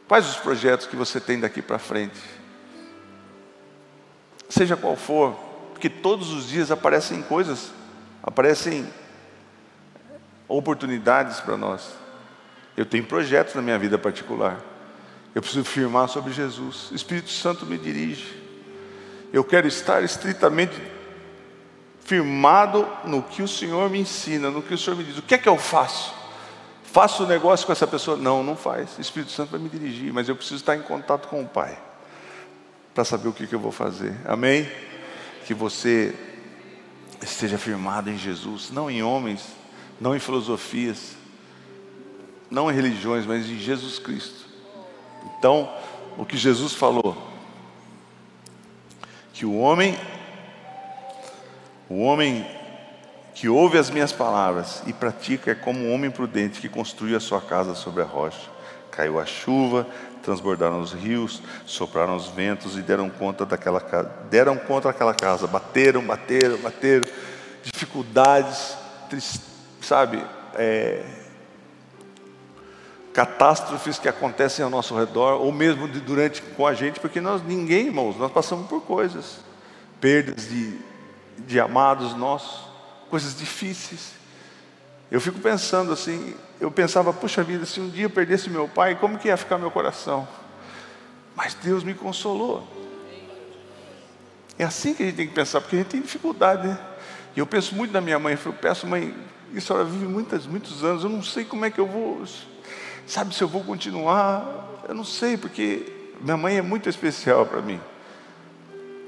Quais 0.06 0.28
os 0.28 0.36
projetos 0.36 0.86
que 0.86 0.96
você 0.96 1.20
tem 1.20 1.38
daqui 1.38 1.62
para 1.62 1.78
frente? 1.78 2.18
Seja 4.48 4.76
qual 4.76 4.96
for, 4.96 5.38
porque 5.78 5.88
todos 5.88 6.32
os 6.32 6.48
dias 6.48 6.72
aparecem 6.72 7.22
coisas, 7.22 7.70
aparecem 8.20 8.84
oportunidades 10.48 11.38
para 11.38 11.56
nós. 11.56 11.92
Eu 12.76 12.84
tenho 12.84 13.04
projetos 13.04 13.54
na 13.54 13.62
minha 13.62 13.78
vida 13.78 13.96
particular. 13.96 14.60
Eu 15.36 15.40
preciso 15.40 15.64
firmar 15.64 16.08
sobre 16.08 16.32
Jesus. 16.32 16.90
O 16.90 16.96
Espírito 16.96 17.30
Santo 17.30 17.64
me 17.64 17.78
dirige. 17.78 18.42
Eu 19.32 19.44
quero 19.44 19.68
estar 19.68 20.02
estritamente 20.02 20.74
firmado 22.00 22.84
no 23.04 23.22
que 23.22 23.40
o 23.40 23.46
Senhor 23.46 23.88
me 23.88 24.00
ensina, 24.00 24.50
no 24.50 24.62
que 24.62 24.74
o 24.74 24.78
Senhor 24.78 24.96
me 24.96 25.04
diz. 25.04 25.18
O 25.18 25.22
que 25.22 25.36
é 25.36 25.38
que 25.38 25.48
eu 25.48 25.56
faço? 25.56 26.12
Faço 26.82 27.24
negócio 27.24 27.64
com 27.64 27.70
essa 27.70 27.86
pessoa? 27.86 28.16
Não, 28.16 28.42
não 28.42 28.56
faz. 28.56 28.98
O 28.98 29.00
Espírito 29.00 29.30
Santo 29.30 29.50
vai 29.50 29.60
me 29.60 29.68
dirigir, 29.68 30.12
mas 30.12 30.28
eu 30.28 30.34
preciso 30.34 30.56
estar 30.56 30.74
em 30.74 30.82
contato 30.82 31.28
com 31.28 31.40
o 31.40 31.46
Pai 31.46 31.78
para 32.92 33.04
saber 33.04 33.28
o 33.28 33.32
que, 33.32 33.46
que 33.46 33.54
eu 33.54 33.60
vou 33.60 33.70
fazer. 33.70 34.12
Amém? 34.26 34.68
Que 35.48 35.54
você 35.54 36.14
esteja 37.22 37.56
firmado 37.56 38.10
em 38.10 38.18
Jesus, 38.18 38.70
não 38.70 38.90
em 38.90 39.02
homens, 39.02 39.46
não 39.98 40.14
em 40.14 40.18
filosofias, 40.18 41.16
não 42.50 42.70
em 42.70 42.74
religiões, 42.74 43.24
mas 43.24 43.46
em 43.46 43.56
Jesus 43.58 43.98
Cristo. 43.98 44.46
Então, 45.38 45.74
o 46.18 46.26
que 46.26 46.36
Jesus 46.36 46.74
falou, 46.74 47.16
que 49.32 49.46
o 49.46 49.56
homem 49.56 49.98
o 51.88 52.02
homem 52.02 52.46
que 53.34 53.48
ouve 53.48 53.78
as 53.78 53.88
minhas 53.88 54.12
palavras 54.12 54.82
e 54.86 54.92
pratica 54.92 55.52
é 55.52 55.54
como 55.54 55.80
um 55.80 55.94
homem 55.94 56.10
prudente 56.10 56.60
que 56.60 56.68
construiu 56.68 57.16
a 57.16 57.20
sua 57.20 57.40
casa 57.40 57.74
sobre 57.74 58.02
a 58.02 58.04
rocha. 58.04 58.50
Caiu 58.90 59.18
a 59.18 59.24
chuva, 59.24 59.86
transbordaram 60.22 60.80
os 60.80 60.92
rios, 60.92 61.42
sopraram 61.66 62.16
os 62.16 62.28
ventos 62.28 62.76
e 62.76 62.82
deram 62.82 63.08
conta 63.08 63.44
daquela 63.44 63.80
casa, 63.80 64.10
deram 64.30 64.56
contra 64.56 64.90
aquela 64.90 65.14
casa, 65.14 65.46
bateram, 65.46 66.02
bateram, 66.02 66.58
bateram, 66.58 67.08
dificuldades, 67.62 68.76
sabe, 69.80 70.22
é, 70.54 71.04
catástrofes 73.12 73.98
que 73.98 74.08
acontecem 74.08 74.64
ao 74.64 74.70
nosso 74.70 74.96
redor, 74.96 75.40
ou 75.40 75.50
mesmo 75.52 75.88
de, 75.88 76.00
durante 76.00 76.42
com 76.42 76.66
a 76.66 76.74
gente, 76.74 77.00
porque 77.00 77.20
nós 77.20 77.42
ninguém, 77.42 77.86
irmãos, 77.86 78.16
nós 78.16 78.30
passamos 78.30 78.66
por 78.68 78.82
coisas, 78.82 79.40
perdas 80.00 80.48
de 80.48 80.88
de 81.46 81.60
amados 81.60 82.16
nossos, 82.16 82.66
coisas 83.10 83.36
difíceis. 83.36 84.12
Eu 85.10 85.20
fico 85.20 85.38
pensando 85.38 85.92
assim, 85.92 86.34
eu 86.60 86.70
pensava, 86.70 87.12
puxa 87.12 87.42
vida, 87.42 87.64
se 87.64 87.80
um 87.80 87.88
dia 87.88 88.04
eu 88.06 88.10
perdesse 88.10 88.50
meu 88.50 88.68
pai, 88.68 88.96
como 88.96 89.18
que 89.18 89.28
ia 89.28 89.36
ficar 89.36 89.58
meu 89.58 89.70
coração? 89.70 90.26
Mas 91.36 91.54
Deus 91.54 91.84
me 91.84 91.94
consolou. 91.94 92.66
É 94.58 94.64
assim 94.64 94.92
que 94.92 95.04
a 95.04 95.06
gente 95.06 95.16
tem 95.16 95.28
que 95.28 95.34
pensar, 95.34 95.60
porque 95.60 95.76
a 95.76 95.78
gente 95.78 95.88
tem 95.88 96.00
dificuldade, 96.00 96.66
né? 96.66 96.78
E 97.36 97.38
eu 97.38 97.46
penso 97.46 97.74
muito 97.76 97.92
na 97.92 98.00
minha 98.00 98.18
mãe, 98.18 98.36
eu 98.44 98.52
peço, 98.52 98.86
mãe, 98.86 99.14
a 99.56 99.60
senhora 99.60 99.84
vive 99.84 100.06
muitos, 100.06 100.46
muitos 100.46 100.82
anos, 100.82 101.04
eu 101.04 101.10
não 101.10 101.22
sei 101.22 101.44
como 101.44 101.64
é 101.64 101.70
que 101.70 101.78
eu 101.78 101.86
vou, 101.86 102.24
sabe 103.06 103.34
se 103.34 103.42
eu 103.42 103.48
vou 103.48 103.62
continuar, 103.62 104.82
eu 104.88 104.94
não 104.94 105.04
sei, 105.04 105.36
porque 105.36 105.92
minha 106.20 106.36
mãe 106.36 106.58
é 106.58 106.62
muito 106.62 106.88
especial 106.88 107.46
para 107.46 107.62
mim. 107.62 107.80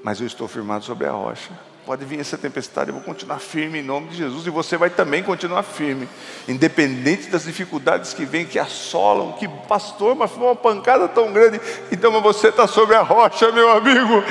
Mas 0.04 0.20
eu 0.20 0.26
estou 0.26 0.46
firmado 0.46 0.84
sobre 0.84 1.06
a 1.06 1.10
rocha. 1.10 1.50
Pode 1.90 2.04
vir 2.04 2.20
essa 2.20 2.38
tempestade, 2.38 2.90
eu 2.90 2.94
vou 2.94 3.02
continuar 3.02 3.40
firme 3.40 3.80
em 3.80 3.82
nome 3.82 4.10
de 4.10 4.18
Jesus 4.18 4.46
e 4.46 4.50
você 4.50 4.76
vai 4.76 4.90
também 4.90 5.24
continuar 5.24 5.64
firme, 5.64 6.08
independente 6.46 7.28
das 7.28 7.42
dificuldades 7.42 8.14
que 8.14 8.24
vêm, 8.24 8.46
que 8.46 8.60
assolam, 8.60 9.32
que 9.32 9.48
pastor, 9.66 10.14
mas 10.14 10.30
foi 10.30 10.44
uma 10.44 10.54
pancada 10.54 11.08
tão 11.08 11.32
grande. 11.32 11.60
Então 11.90 12.12
você 12.22 12.46
está 12.46 12.68
sobre 12.68 12.94
a 12.94 13.02
rocha, 13.02 13.50
meu 13.50 13.72
amigo. 13.72 14.22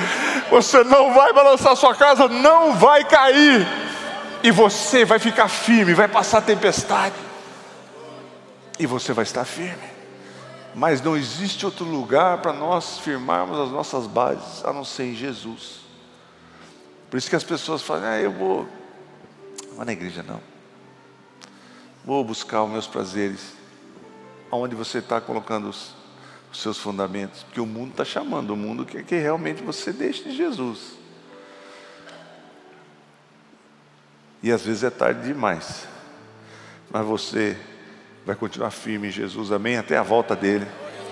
Você 0.50 0.82
não 0.84 1.12
vai 1.12 1.34
balançar 1.34 1.76
sua 1.76 1.94
casa, 1.94 2.28
não 2.28 2.76
vai 2.76 3.04
cair, 3.04 3.68
e 4.42 4.50
você 4.50 5.04
vai 5.04 5.18
ficar 5.18 5.48
firme, 5.48 5.92
vai 5.92 6.08
passar 6.08 6.38
a 6.38 6.40
tempestade, 6.40 7.14
e 8.78 8.86
você 8.86 9.12
vai 9.12 9.24
estar 9.24 9.44
firme. 9.44 9.76
Mas 10.74 11.02
não 11.02 11.14
existe 11.14 11.66
outro 11.66 11.84
lugar 11.84 12.38
para 12.38 12.54
nós 12.54 13.00
firmarmos 13.00 13.60
as 13.60 13.70
nossas 13.70 14.06
bases 14.06 14.64
a 14.64 14.72
não 14.72 14.82
ser 14.82 15.08
em 15.08 15.14
Jesus. 15.14 15.79
Por 17.10 17.16
isso 17.16 17.28
que 17.28 17.34
as 17.34 17.42
pessoas 17.42 17.82
falam, 17.82 18.04
ah, 18.04 18.20
eu 18.20 18.30
vou, 18.30 18.68
não 19.66 19.76
vou 19.76 19.84
na 19.84 19.92
igreja 19.92 20.22
não. 20.22 20.40
Vou 22.04 22.24
buscar 22.24 22.62
os 22.62 22.70
meus 22.70 22.86
prazeres. 22.86 23.54
Aonde 24.50 24.76
você 24.76 24.98
está 24.98 25.20
colocando 25.20 25.68
os, 25.68 25.94
os, 26.52 26.62
seus 26.62 26.78
fundamentos? 26.78 27.42
Porque 27.42 27.60
o 27.60 27.66
mundo 27.66 27.90
está 27.90 28.04
chamando, 28.04 28.50
o 28.50 28.56
mundo 28.56 28.86
quer 28.86 29.02
que 29.02 29.16
realmente 29.16 29.60
você 29.62 29.92
deixe 29.92 30.22
de 30.22 30.36
Jesus. 30.36 30.92
E 34.40 34.52
às 34.52 34.64
vezes 34.64 34.84
é 34.84 34.90
tarde 34.90 35.26
demais. 35.26 35.88
Mas 36.90 37.04
você 37.04 37.56
vai 38.24 38.36
continuar 38.36 38.70
firme 38.70 39.08
em 39.08 39.10
Jesus, 39.10 39.50
amém? 39.50 39.76
Até 39.76 39.96
a 39.96 40.02
volta 40.02 40.36
dele. 40.36 40.66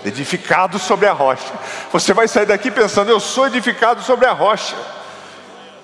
Edificado 0.05 0.79
sobre 0.79 1.07
a 1.07 1.11
rocha. 1.11 1.53
Você 1.91 2.13
vai 2.13 2.27
sair 2.27 2.45
daqui 2.45 2.71
pensando, 2.71 3.11
eu 3.11 3.19
sou 3.19 3.47
edificado 3.47 4.01
sobre 4.01 4.25
a 4.25 4.31
rocha. 4.31 4.75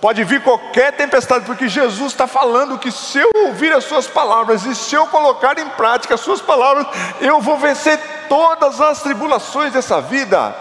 Pode 0.06 0.24
vir 0.24 0.40
qualquer 0.44 0.92
tempestade, 0.92 1.46
porque 1.46 1.68
Jesus 1.68 2.12
está 2.12 2.28
falando 2.28 2.78
que 2.78 2.92
se 2.92 3.18
eu 3.18 3.28
ouvir 3.48 3.74
as 3.74 3.86
suas 3.86 4.06
palavras 4.06 4.64
e 4.64 4.76
se 4.76 4.94
eu 4.94 5.08
colocar 5.08 5.58
em 5.58 5.68
prática 5.70 6.14
as 6.14 6.22
suas 6.22 6.40
palavras, 6.40 6.86
eu 7.20 7.42
vou 7.42 7.58
vencer 7.58 8.00
todas 8.30 8.80
as 8.80 9.02
tribulações 9.02 9.74
dessa 9.74 10.00
vida. 10.00 10.56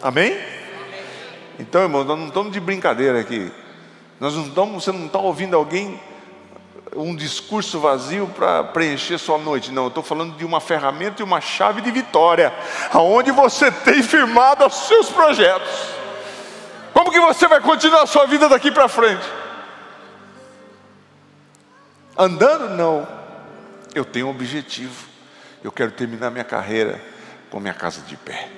Amém? 0.00 0.38
Então, 1.58 1.82
irmãos, 1.82 2.04
nós 2.04 2.16
não 2.16 2.28
estamos 2.28 2.52
de 2.52 2.60
brincadeira 2.60 3.18
aqui. 3.18 3.50
Nós 4.20 4.36
não 4.36 4.44
estamos, 4.44 4.84
você 4.84 4.92
não 4.92 5.06
está 5.06 5.18
ouvindo 5.18 5.56
alguém 5.56 6.00
um 6.94 7.16
discurso 7.16 7.80
vazio 7.80 8.30
para 8.36 8.62
preencher 8.62 9.18
sua 9.18 9.36
noite. 9.36 9.72
Não, 9.72 9.82
eu 9.82 9.88
estou 9.88 10.04
falando 10.04 10.36
de 10.36 10.44
uma 10.44 10.60
ferramenta 10.60 11.22
e 11.22 11.24
uma 11.24 11.40
chave 11.40 11.80
de 11.80 11.90
vitória, 11.90 12.54
aonde 12.92 13.32
você 13.32 13.72
tem 13.72 14.00
firmado 14.00 14.64
os 14.64 14.86
seus 14.86 15.10
projetos. 15.10 16.03
Como 16.94 17.10
que 17.10 17.20
você 17.20 17.46
vai 17.46 17.60
continuar 17.60 18.02
a 18.02 18.06
sua 18.06 18.24
vida 18.24 18.48
daqui 18.48 18.70
para 18.70 18.88
frente? 18.88 19.24
Andando? 22.16 22.70
Não. 22.70 23.06
Eu 23.94 24.04
tenho 24.04 24.28
um 24.28 24.30
objetivo. 24.30 25.06
Eu 25.62 25.70
quero 25.70 25.90
terminar 25.90 26.30
minha 26.30 26.44
carreira 26.44 26.98
com 27.50 27.60
minha 27.60 27.74
casa 27.74 28.00
de 28.00 28.16
pé. 28.16 28.48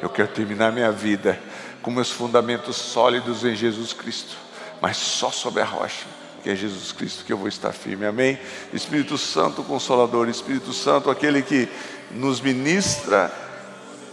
Eu 0.00 0.08
quero 0.08 0.28
terminar 0.28 0.72
minha 0.72 0.90
vida 0.90 1.38
com 1.82 1.90
meus 1.90 2.10
fundamentos 2.10 2.76
sólidos 2.76 3.44
em 3.44 3.54
Jesus 3.54 3.92
Cristo, 3.92 4.36
mas 4.80 4.96
só 4.96 5.30
sobre 5.30 5.60
a 5.60 5.64
rocha 5.64 6.06
que 6.42 6.50
é 6.50 6.56
Jesus 6.56 6.92
Cristo, 6.92 7.24
que 7.24 7.32
eu 7.32 7.36
vou 7.36 7.48
estar 7.48 7.72
firme. 7.72 8.06
Amém? 8.06 8.38
Espírito 8.72 9.18
Santo 9.18 9.62
Consolador, 9.62 10.28
Espírito 10.28 10.72
Santo, 10.72 11.10
aquele 11.10 11.42
que 11.42 11.68
nos 12.10 12.40
ministra 12.40 13.30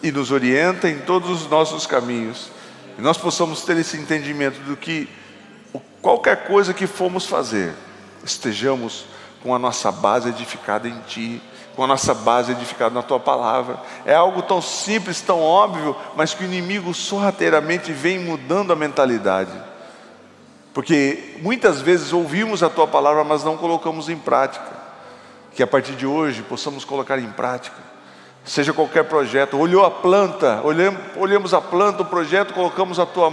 e 0.04 0.12
nos 0.12 0.32
orienta 0.32 0.90
em 0.90 1.00
todos 1.00 1.30
os 1.30 1.50
nossos 1.50 1.88
caminhos. 1.88 2.52
E 2.98 3.02
nós 3.02 3.18
possamos 3.18 3.62
ter 3.62 3.78
esse 3.78 3.98
entendimento 3.98 4.60
do 4.62 4.76
que 4.76 5.08
qualquer 6.02 6.48
coisa 6.48 6.74
que 6.74 6.88
formos 6.88 7.26
fazer, 7.26 7.74
estejamos 8.24 9.06
com 9.44 9.54
a 9.54 9.60
nossa 9.60 9.92
base 9.92 10.30
edificada 10.30 10.88
em 10.88 11.00
Ti, 11.02 11.42
com 11.76 11.84
a 11.84 11.88
nossa 11.88 12.14
base 12.14 12.52
edificada 12.52 12.96
na 12.96 13.04
Tua 13.04 13.20
palavra. 13.20 13.80
É 14.06 14.16
algo 14.16 14.42
tão 14.42 14.62
simples, 14.62 15.22
tão 15.22 15.42
óbvio, 15.42 15.96
mas 16.16 16.34
que 16.34 16.44
o 16.44 16.48
inimigo 16.48 16.94
sorrateiramente 16.94 17.92
vem 17.92 18.20
mudando 18.20 18.74
a 18.74 18.76
mentalidade. 18.76 19.52
Porque 20.74 21.38
muitas 21.42 21.82
vezes 21.82 22.14
ouvimos 22.14 22.62
a 22.62 22.70
tua 22.70 22.86
palavra, 22.86 23.24
mas 23.24 23.44
não 23.44 23.58
colocamos 23.58 24.10
em 24.10 24.18
prática. 24.18 24.78
Que 25.56 25.64
a 25.64 25.68
partir 25.68 25.94
de 25.94 26.06
hoje 26.06 26.44
possamos 26.44 26.86
colocar 26.86 27.18
em 27.18 27.32
prática. 27.32 27.78
Seja 28.48 28.72
qualquer 28.72 29.04
projeto, 29.04 29.60
olhou 29.60 29.84
a 29.84 29.92
planta, 29.92 30.62
olhamos, 30.64 31.54
a 31.54 31.60
planta, 31.60 32.02
o 32.02 32.06
projeto, 32.06 32.54
colocamos 32.54 32.98
a 32.98 33.06
tua 33.06 33.28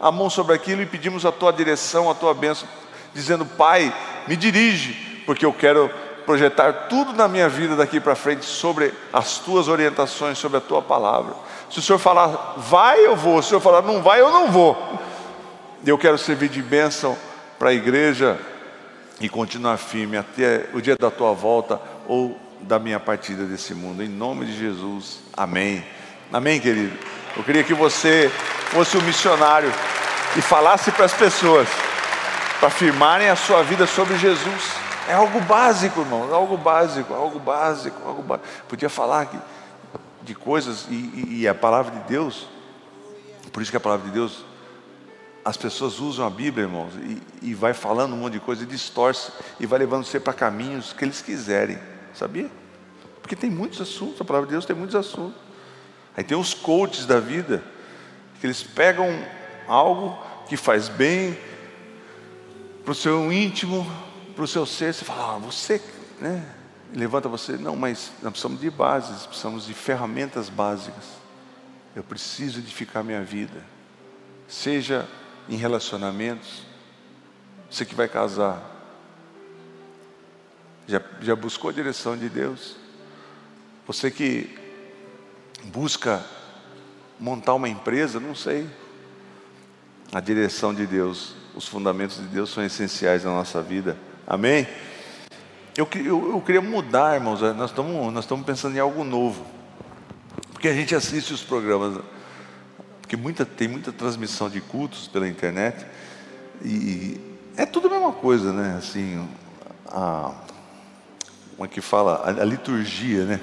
a 0.00 0.12
mão 0.12 0.30
sobre 0.30 0.54
aquilo 0.54 0.80
e 0.80 0.86
pedimos 0.86 1.26
a 1.26 1.32
tua 1.32 1.52
direção, 1.52 2.08
a 2.08 2.14
tua 2.14 2.32
bênção, 2.32 2.68
dizendo: 3.12 3.44
Pai, 3.44 3.92
me 4.28 4.36
dirige, 4.36 5.22
porque 5.26 5.44
eu 5.44 5.52
quero 5.52 5.90
projetar 6.24 6.72
tudo 6.88 7.12
na 7.12 7.26
minha 7.26 7.48
vida 7.48 7.74
daqui 7.74 7.98
para 7.98 8.14
frente 8.14 8.44
sobre 8.44 8.94
as 9.12 9.38
tuas 9.38 9.66
orientações, 9.66 10.38
sobre 10.38 10.58
a 10.58 10.60
tua 10.60 10.80
palavra. 10.80 11.34
Se 11.68 11.80
o 11.80 11.82
Senhor 11.82 11.98
falar, 11.98 12.54
vai, 12.56 13.04
eu 13.04 13.16
vou. 13.16 13.42
Se 13.42 13.46
o 13.46 13.48
Senhor 13.48 13.60
falar, 13.60 13.82
não 13.82 14.02
vai, 14.02 14.20
eu 14.20 14.30
não 14.30 14.52
vou. 14.52 14.76
Eu 15.84 15.98
quero 15.98 16.16
servir 16.16 16.48
de 16.48 16.62
bênção 16.62 17.16
para 17.58 17.70
a 17.70 17.74
igreja 17.74 18.38
e 19.20 19.28
continuar 19.28 19.78
firme 19.78 20.16
até 20.16 20.66
o 20.72 20.80
dia 20.80 20.96
da 20.96 21.10
tua 21.10 21.32
volta 21.32 21.80
ou 22.06 22.38
da 22.66 22.78
minha 22.78 22.98
partida 22.98 23.44
desse 23.44 23.74
mundo. 23.74 24.02
Em 24.02 24.08
nome 24.08 24.46
de 24.46 24.58
Jesus. 24.58 25.20
Amém. 25.36 25.84
Amém, 26.32 26.60
querido. 26.60 26.96
Eu 27.36 27.44
queria 27.44 27.62
que 27.62 27.74
você 27.74 28.30
fosse 28.70 28.96
um 28.96 29.02
missionário 29.02 29.72
e 30.36 30.42
falasse 30.42 30.90
para 30.92 31.04
as 31.04 31.14
pessoas 31.14 31.68
para 32.58 32.70
firmarem 32.70 33.28
a 33.28 33.36
sua 33.36 33.62
vida 33.62 33.86
sobre 33.86 34.16
Jesus. 34.16 34.72
É 35.08 35.12
algo 35.12 35.40
básico, 35.42 36.00
irmão, 36.00 36.30
é 36.30 36.34
algo 36.34 36.56
básico, 36.56 37.12
algo 37.12 37.38
básico, 37.38 37.96
algo 38.06 38.22
básico. 38.22 38.48
Podia 38.68 38.88
falar 38.88 39.28
de 40.22 40.34
coisas 40.34 40.86
e, 40.88 41.40
e 41.40 41.48
a 41.48 41.54
palavra 41.54 41.92
de 41.92 42.08
Deus, 42.08 42.48
por 43.52 43.62
isso 43.62 43.70
que 43.70 43.76
a 43.76 43.80
palavra 43.80 44.06
de 44.06 44.12
Deus 44.12 44.44
as 45.44 45.58
pessoas 45.58 46.00
usam 46.00 46.26
a 46.26 46.30
Bíblia, 46.30 46.64
irmãos, 46.64 46.94
e, 46.94 47.22
e 47.42 47.54
vai 47.54 47.74
falando 47.74 48.14
um 48.14 48.16
monte 48.16 48.34
de 48.34 48.40
coisa 48.40 48.62
e 48.62 48.66
distorce 48.66 49.30
e 49.60 49.66
vai 49.66 49.78
levando 49.78 50.04
você 50.04 50.18
para 50.18 50.32
caminhos 50.32 50.94
que 50.94 51.04
eles 51.04 51.20
quiserem, 51.20 51.78
sabia? 52.14 52.50
Porque 53.20 53.34
tem 53.34 53.50
muitos 53.50 53.80
assuntos, 53.80 54.20
a 54.20 54.24
palavra 54.24 54.46
de 54.46 54.52
Deus 54.52 54.64
tem 54.64 54.76
muitos 54.76 54.94
assuntos. 54.94 55.40
Aí 56.16 56.22
tem 56.22 56.36
os 56.36 56.54
coaches 56.54 57.06
da 57.06 57.18
vida, 57.18 57.62
que 58.40 58.46
eles 58.46 58.62
pegam 58.62 59.08
algo 59.66 60.18
que 60.48 60.56
faz 60.56 60.88
bem 60.88 61.36
para 62.84 62.92
o 62.92 62.94
seu 62.94 63.32
íntimo, 63.32 63.90
para 64.34 64.44
o 64.44 64.46
seu 64.46 64.66
ser, 64.66 64.92
você 64.92 65.04
fala, 65.04 65.36
ah, 65.36 65.38
você, 65.38 65.80
né? 66.20 66.44
Levanta 66.92 67.28
você, 67.28 67.56
não, 67.56 67.74
mas 67.74 68.12
nós 68.22 68.32
precisamos 68.32 68.60
de 68.60 68.70
bases, 68.70 69.26
precisamos 69.26 69.66
de 69.66 69.74
ferramentas 69.74 70.48
básicas. 70.48 71.04
Eu 71.96 72.04
preciso 72.04 72.58
edificar 72.58 73.02
minha 73.02 73.22
vida. 73.22 73.64
Seja 74.46 75.08
em 75.48 75.56
relacionamentos. 75.56 76.62
Você 77.70 77.84
que 77.84 77.94
vai 77.94 78.06
casar, 78.06 78.73
já, 80.86 81.00
já 81.20 81.36
buscou 81.36 81.70
a 81.70 81.72
direção 81.72 82.16
de 82.16 82.28
Deus? 82.28 82.76
Você 83.86 84.10
que 84.10 84.56
busca 85.64 86.24
montar 87.18 87.54
uma 87.54 87.68
empresa, 87.68 88.18
não 88.20 88.34
sei. 88.34 88.68
A 90.12 90.20
direção 90.20 90.74
de 90.74 90.86
Deus, 90.86 91.34
os 91.54 91.66
fundamentos 91.66 92.18
de 92.18 92.26
Deus 92.26 92.50
são 92.50 92.64
essenciais 92.64 93.24
na 93.24 93.30
nossa 93.30 93.62
vida. 93.62 93.96
Amém? 94.26 94.66
Eu, 95.76 95.88
eu, 95.94 96.30
eu 96.32 96.40
queria 96.40 96.60
mudar, 96.60 97.14
irmãos. 97.14 97.40
Nós 97.40 97.70
estamos, 97.70 98.12
nós 98.12 98.24
estamos 98.24 98.46
pensando 98.46 98.76
em 98.76 98.80
algo 98.80 99.02
novo. 99.04 99.44
Porque 100.52 100.68
a 100.68 100.74
gente 100.74 100.94
assiste 100.94 101.32
os 101.32 101.42
programas 101.42 102.00
porque 103.04 103.18
muita, 103.18 103.44
tem 103.44 103.68
muita 103.68 103.92
transmissão 103.92 104.48
de 104.48 104.62
cultos 104.62 105.06
pela 105.08 105.28
internet 105.28 105.84
e 106.64 107.20
é 107.54 107.66
tudo 107.66 107.88
a 107.88 107.90
mesma 107.90 108.12
coisa, 108.12 108.50
né? 108.50 108.76
Assim, 108.78 109.28
a, 109.86 110.32
como 111.56 111.64
é 111.64 111.68
que 111.68 111.80
fala? 111.80 112.16
A, 112.16 112.28
a 112.42 112.44
liturgia, 112.44 113.24
né? 113.24 113.40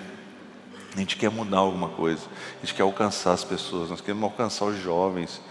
A 0.94 1.00
gente 1.00 1.16
quer 1.16 1.32
mudar 1.32 1.60
alguma 1.60 1.90
coisa, 1.90 2.22
a 2.58 2.66
gente 2.66 2.76
quer 2.76 2.84
alcançar 2.84 3.32
as 3.32 3.44
pessoas, 3.44 3.90
nós 3.90 4.02
queremos 4.02 4.24
alcançar 4.24 4.66
os 4.66 4.78
jovens. 4.82 5.42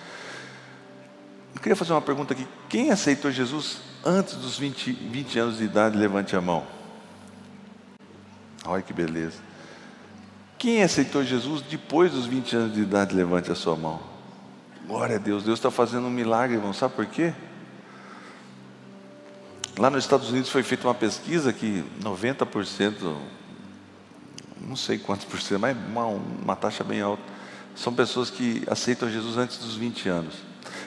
Eu 1.54 1.60
queria 1.60 1.74
fazer 1.74 1.92
uma 1.92 2.02
pergunta 2.02 2.34
aqui: 2.34 2.46
quem 2.68 2.90
aceitou 2.90 3.30
Jesus 3.30 3.80
antes 4.04 4.34
dos 4.34 4.58
20, 4.58 4.92
20 4.92 5.38
anos 5.38 5.58
de 5.58 5.64
idade? 5.64 5.96
Levante 5.96 6.36
a 6.36 6.40
mão. 6.40 6.66
Olha 8.66 8.82
que 8.82 8.92
beleza. 8.92 9.38
Quem 10.58 10.82
aceitou 10.82 11.24
Jesus 11.24 11.62
depois 11.62 12.12
dos 12.12 12.26
20 12.26 12.56
anos 12.56 12.74
de 12.74 12.82
idade, 12.82 13.14
levante 13.14 13.50
a 13.50 13.54
sua 13.54 13.74
mão. 13.74 13.98
Glória 14.86 15.16
a 15.16 15.18
Deus, 15.18 15.42
Deus 15.42 15.58
está 15.58 15.70
fazendo 15.70 16.06
um 16.06 16.10
milagre, 16.10 16.56
irmão. 16.56 16.74
Sabe 16.74 16.94
por 16.94 17.06
quê? 17.06 17.32
Lá 19.80 19.88
nos 19.88 20.04
Estados 20.04 20.28
Unidos 20.28 20.50
foi 20.50 20.62
feita 20.62 20.86
uma 20.86 20.94
pesquisa 20.94 21.54
que 21.54 21.82
90%, 22.02 23.16
não 24.60 24.76
sei 24.76 24.98
quantos 24.98 25.24
por 25.24 25.40
cento, 25.40 25.58
mas 25.58 25.74
uma, 25.74 26.04
uma 26.04 26.54
taxa 26.54 26.84
bem 26.84 27.00
alta, 27.00 27.22
são 27.74 27.94
pessoas 27.94 28.28
que 28.28 28.62
aceitam 28.66 29.10
Jesus 29.10 29.38
antes 29.38 29.56
dos 29.56 29.76
20 29.76 30.06
anos. 30.06 30.34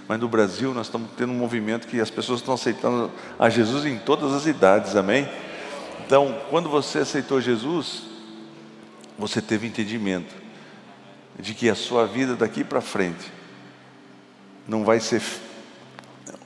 Mas 0.07 0.19
no 0.19 0.29
Brasil 0.29 0.75
nós 0.75 0.85
estamos 0.85 1.09
tendo 1.17 1.33
um 1.33 1.37
movimento 1.37 1.87
que 1.87 1.99
as 1.99 2.11
pessoas 2.11 2.41
estão 2.41 2.53
aceitando 2.53 3.11
a 3.39 3.49
Jesus 3.49 3.83
em 3.83 3.97
todas 3.97 4.31
as 4.31 4.45
idades, 4.45 4.95
amém? 4.95 5.27
Então, 6.05 6.39
quando 6.51 6.69
você 6.69 6.99
aceitou 6.99 7.41
Jesus, 7.41 8.03
você 9.17 9.41
teve 9.41 9.65
entendimento 9.65 10.35
de 11.39 11.55
que 11.55 11.67
a 11.67 11.73
sua 11.73 12.05
vida 12.05 12.35
daqui 12.35 12.63
para 12.63 12.79
frente 12.79 13.31
não 14.67 14.85
vai 14.85 14.99
ser 14.99 15.19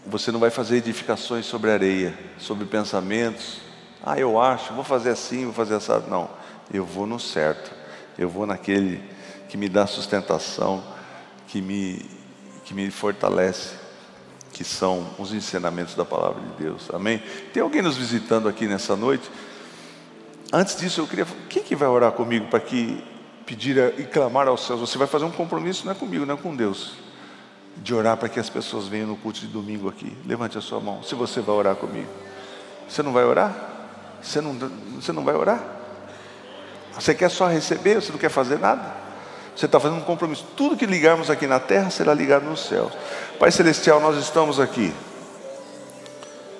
você 0.07 0.31
não 0.31 0.39
vai 0.39 0.49
fazer 0.49 0.77
edificações 0.77 1.45
sobre 1.45 1.69
areia, 1.69 2.17
sobre 2.39 2.65
pensamentos. 2.65 3.59
Ah, 4.03 4.17
eu 4.17 4.39
acho, 4.39 4.73
vou 4.73 4.83
fazer 4.83 5.09
assim, 5.09 5.45
vou 5.45 5.53
fazer 5.53 5.75
assim. 5.75 5.91
Não, 6.09 6.29
eu 6.73 6.85
vou 6.85 7.05
no 7.05 7.19
certo. 7.19 7.71
Eu 8.17 8.29
vou 8.29 8.45
naquele 8.45 9.03
que 9.49 9.57
me 9.57 9.69
dá 9.69 9.85
sustentação, 9.85 10.83
que 11.47 11.61
me 11.61 12.17
que 12.67 12.73
me 12.73 12.91
fortalece, 12.91 13.75
que 14.51 14.61
são 14.61 15.07
os 15.17 15.31
ensinamentos 15.31 15.95
da 15.95 16.03
palavra 16.03 16.41
de 16.41 16.63
Deus. 16.63 16.89
Amém? 16.93 17.23
Tem 17.53 17.63
alguém 17.63 17.81
nos 17.81 17.95
visitando 17.95 18.49
aqui 18.49 18.67
nessa 18.67 18.93
noite? 18.93 19.31
Antes 20.51 20.75
disso, 20.75 20.99
eu 20.99 21.07
queria. 21.07 21.25
Quem 21.47 21.63
que 21.63 21.77
vai 21.77 21.87
orar 21.87 22.11
comigo 22.11 22.47
para 22.47 22.59
que 22.59 23.01
pedir 23.45 23.77
e 23.97 24.03
clamar 24.03 24.49
aos 24.49 24.65
céus? 24.65 24.81
Você 24.81 24.97
vai 24.97 25.07
fazer 25.07 25.23
um 25.23 25.31
compromisso, 25.31 25.85
não 25.85 25.93
é 25.93 25.95
comigo, 25.95 26.25
não 26.25 26.35
é 26.35 26.37
com 26.37 26.53
Deus. 26.53 27.06
De 27.81 27.93
orar 27.93 28.17
para 28.17 28.29
que 28.29 28.39
as 28.39 28.49
pessoas 28.49 28.87
venham 28.87 29.07
no 29.07 29.17
culto 29.17 29.39
de 29.39 29.47
domingo 29.47 29.87
aqui. 29.87 30.15
Levante 30.25 30.57
a 30.57 30.61
sua 30.61 30.79
mão, 30.79 31.01
se 31.03 31.15
você 31.15 31.41
vai 31.41 31.55
orar 31.55 31.75
comigo. 31.75 32.09
Você 32.87 33.03
não 33.03 33.13
vai 33.13 33.23
orar? 33.23 33.55
Você 34.21 34.41
não, 34.41 34.53
você 34.95 35.11
não 35.11 35.23
vai 35.23 35.35
orar? 35.35 35.63
Você 36.93 37.13
quer 37.13 37.29
só 37.29 37.47
receber, 37.47 38.01
você 38.01 38.11
não 38.11 38.19
quer 38.19 38.29
fazer 38.29 38.57
nada? 38.59 38.95
Você 39.55 39.65
está 39.65 39.79
fazendo 39.79 39.99
um 39.99 40.03
compromisso. 40.03 40.45
Tudo 40.55 40.75
que 40.75 40.85
ligarmos 40.85 41.29
aqui 41.29 41.47
na 41.47 41.59
terra 41.59 41.89
será 41.89 42.13
ligado 42.13 42.43
nos 42.43 42.65
céus. 42.67 42.91
Pai 43.39 43.51
Celestial, 43.51 43.99
nós 43.99 44.17
estamos 44.17 44.59
aqui, 44.59 44.93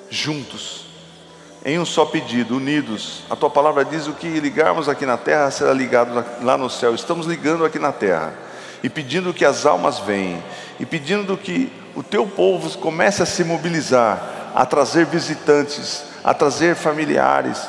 juntos 0.10 0.88
em 1.68 1.78
um 1.78 1.86
só 1.86 2.06
pedido, 2.06 2.56
unidos. 2.56 3.24
A 3.30 3.36
tua 3.36 3.50
palavra 3.50 3.84
diz 3.84 4.08
o 4.08 4.14
que 4.14 4.40
ligarmos 4.40 4.88
aqui 4.88 5.06
na 5.06 5.18
terra 5.18 5.52
será 5.52 5.74
ligado 5.74 6.24
lá 6.42 6.58
no 6.58 6.70
céu. 6.70 6.96
Estamos 6.96 7.28
ligando 7.28 7.66
aqui 7.66 7.78
na 7.78 7.92
terra 7.92 8.34
e 8.84 8.90
pedindo 8.90 9.34
que 9.34 9.46
as 9.46 9.66
almas 9.66 10.00
venham, 10.00 10.44
e 10.80 10.86
pedindo 10.86 11.36
que 11.38 11.72
o 11.96 12.04
teu 12.04 12.28
povo 12.28 12.78
comece 12.78 13.24
a 13.24 13.26
se 13.26 13.44
mobilizar, 13.44 14.52
a 14.54 14.66
trazer 14.66 15.06
visitantes, 15.06 16.04
a 16.24 16.34
trazer 16.34 16.76
familiares, 16.76 17.68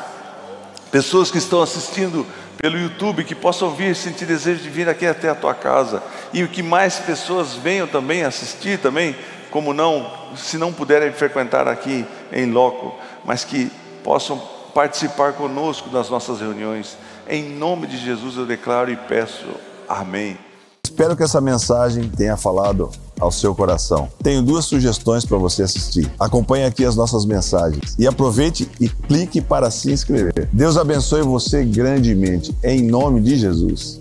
pessoas 0.90 1.30
que 1.30 1.38
estão 1.38 1.62
assistindo 1.62 2.26
pelo 2.58 2.78
YouTube, 2.78 3.24
que 3.24 3.34
possam 3.34 3.70
vir 3.70 3.94
sentir 3.94 4.26
desejo 4.26 4.62
de 4.62 4.68
vir 4.68 4.88
aqui 4.88 5.06
até 5.06 5.28
a 5.28 5.34
tua 5.34 5.54
casa, 5.54 6.02
e 6.32 6.46
que 6.46 6.62
mais 6.62 6.98
pessoas 6.98 7.54
venham 7.54 7.86
também 7.86 8.24
assistir 8.24 8.78
também, 8.78 9.16
como 9.50 9.72
não, 9.72 10.10
se 10.36 10.58
não 10.58 10.72
puderem 10.72 11.12
frequentar 11.12 11.68
aqui 11.68 12.04
em 12.32 12.50
loco, 12.50 12.98
mas 13.24 13.44
que 13.44 13.70
possam 14.02 14.38
participar 14.74 15.32
conosco 15.32 15.88
das 15.88 16.10
nossas 16.10 16.40
reuniões. 16.40 16.96
Em 17.28 17.42
nome 17.44 17.86
de 17.86 17.96
Jesus 17.96 18.36
eu 18.36 18.44
declaro 18.44 18.90
e 18.90 18.96
peço. 18.96 19.46
Amém. 19.88 20.47
Espero 20.88 21.14
que 21.14 21.22
essa 21.22 21.38
mensagem 21.38 22.08
tenha 22.08 22.34
falado 22.34 22.90
ao 23.20 23.30
seu 23.30 23.54
coração. 23.54 24.08
Tenho 24.22 24.42
duas 24.42 24.64
sugestões 24.64 25.22
para 25.22 25.36
você 25.36 25.62
assistir. 25.62 26.10
Acompanhe 26.18 26.64
aqui 26.64 26.82
as 26.82 26.96
nossas 26.96 27.26
mensagens 27.26 27.94
e 27.98 28.06
aproveite 28.06 28.68
e 28.80 28.88
clique 28.88 29.42
para 29.42 29.70
se 29.70 29.92
inscrever. 29.92 30.48
Deus 30.50 30.78
abençoe 30.78 31.22
você 31.22 31.62
grandemente, 31.62 32.56
em 32.64 32.88
nome 32.88 33.20
de 33.20 33.36
Jesus. 33.36 34.00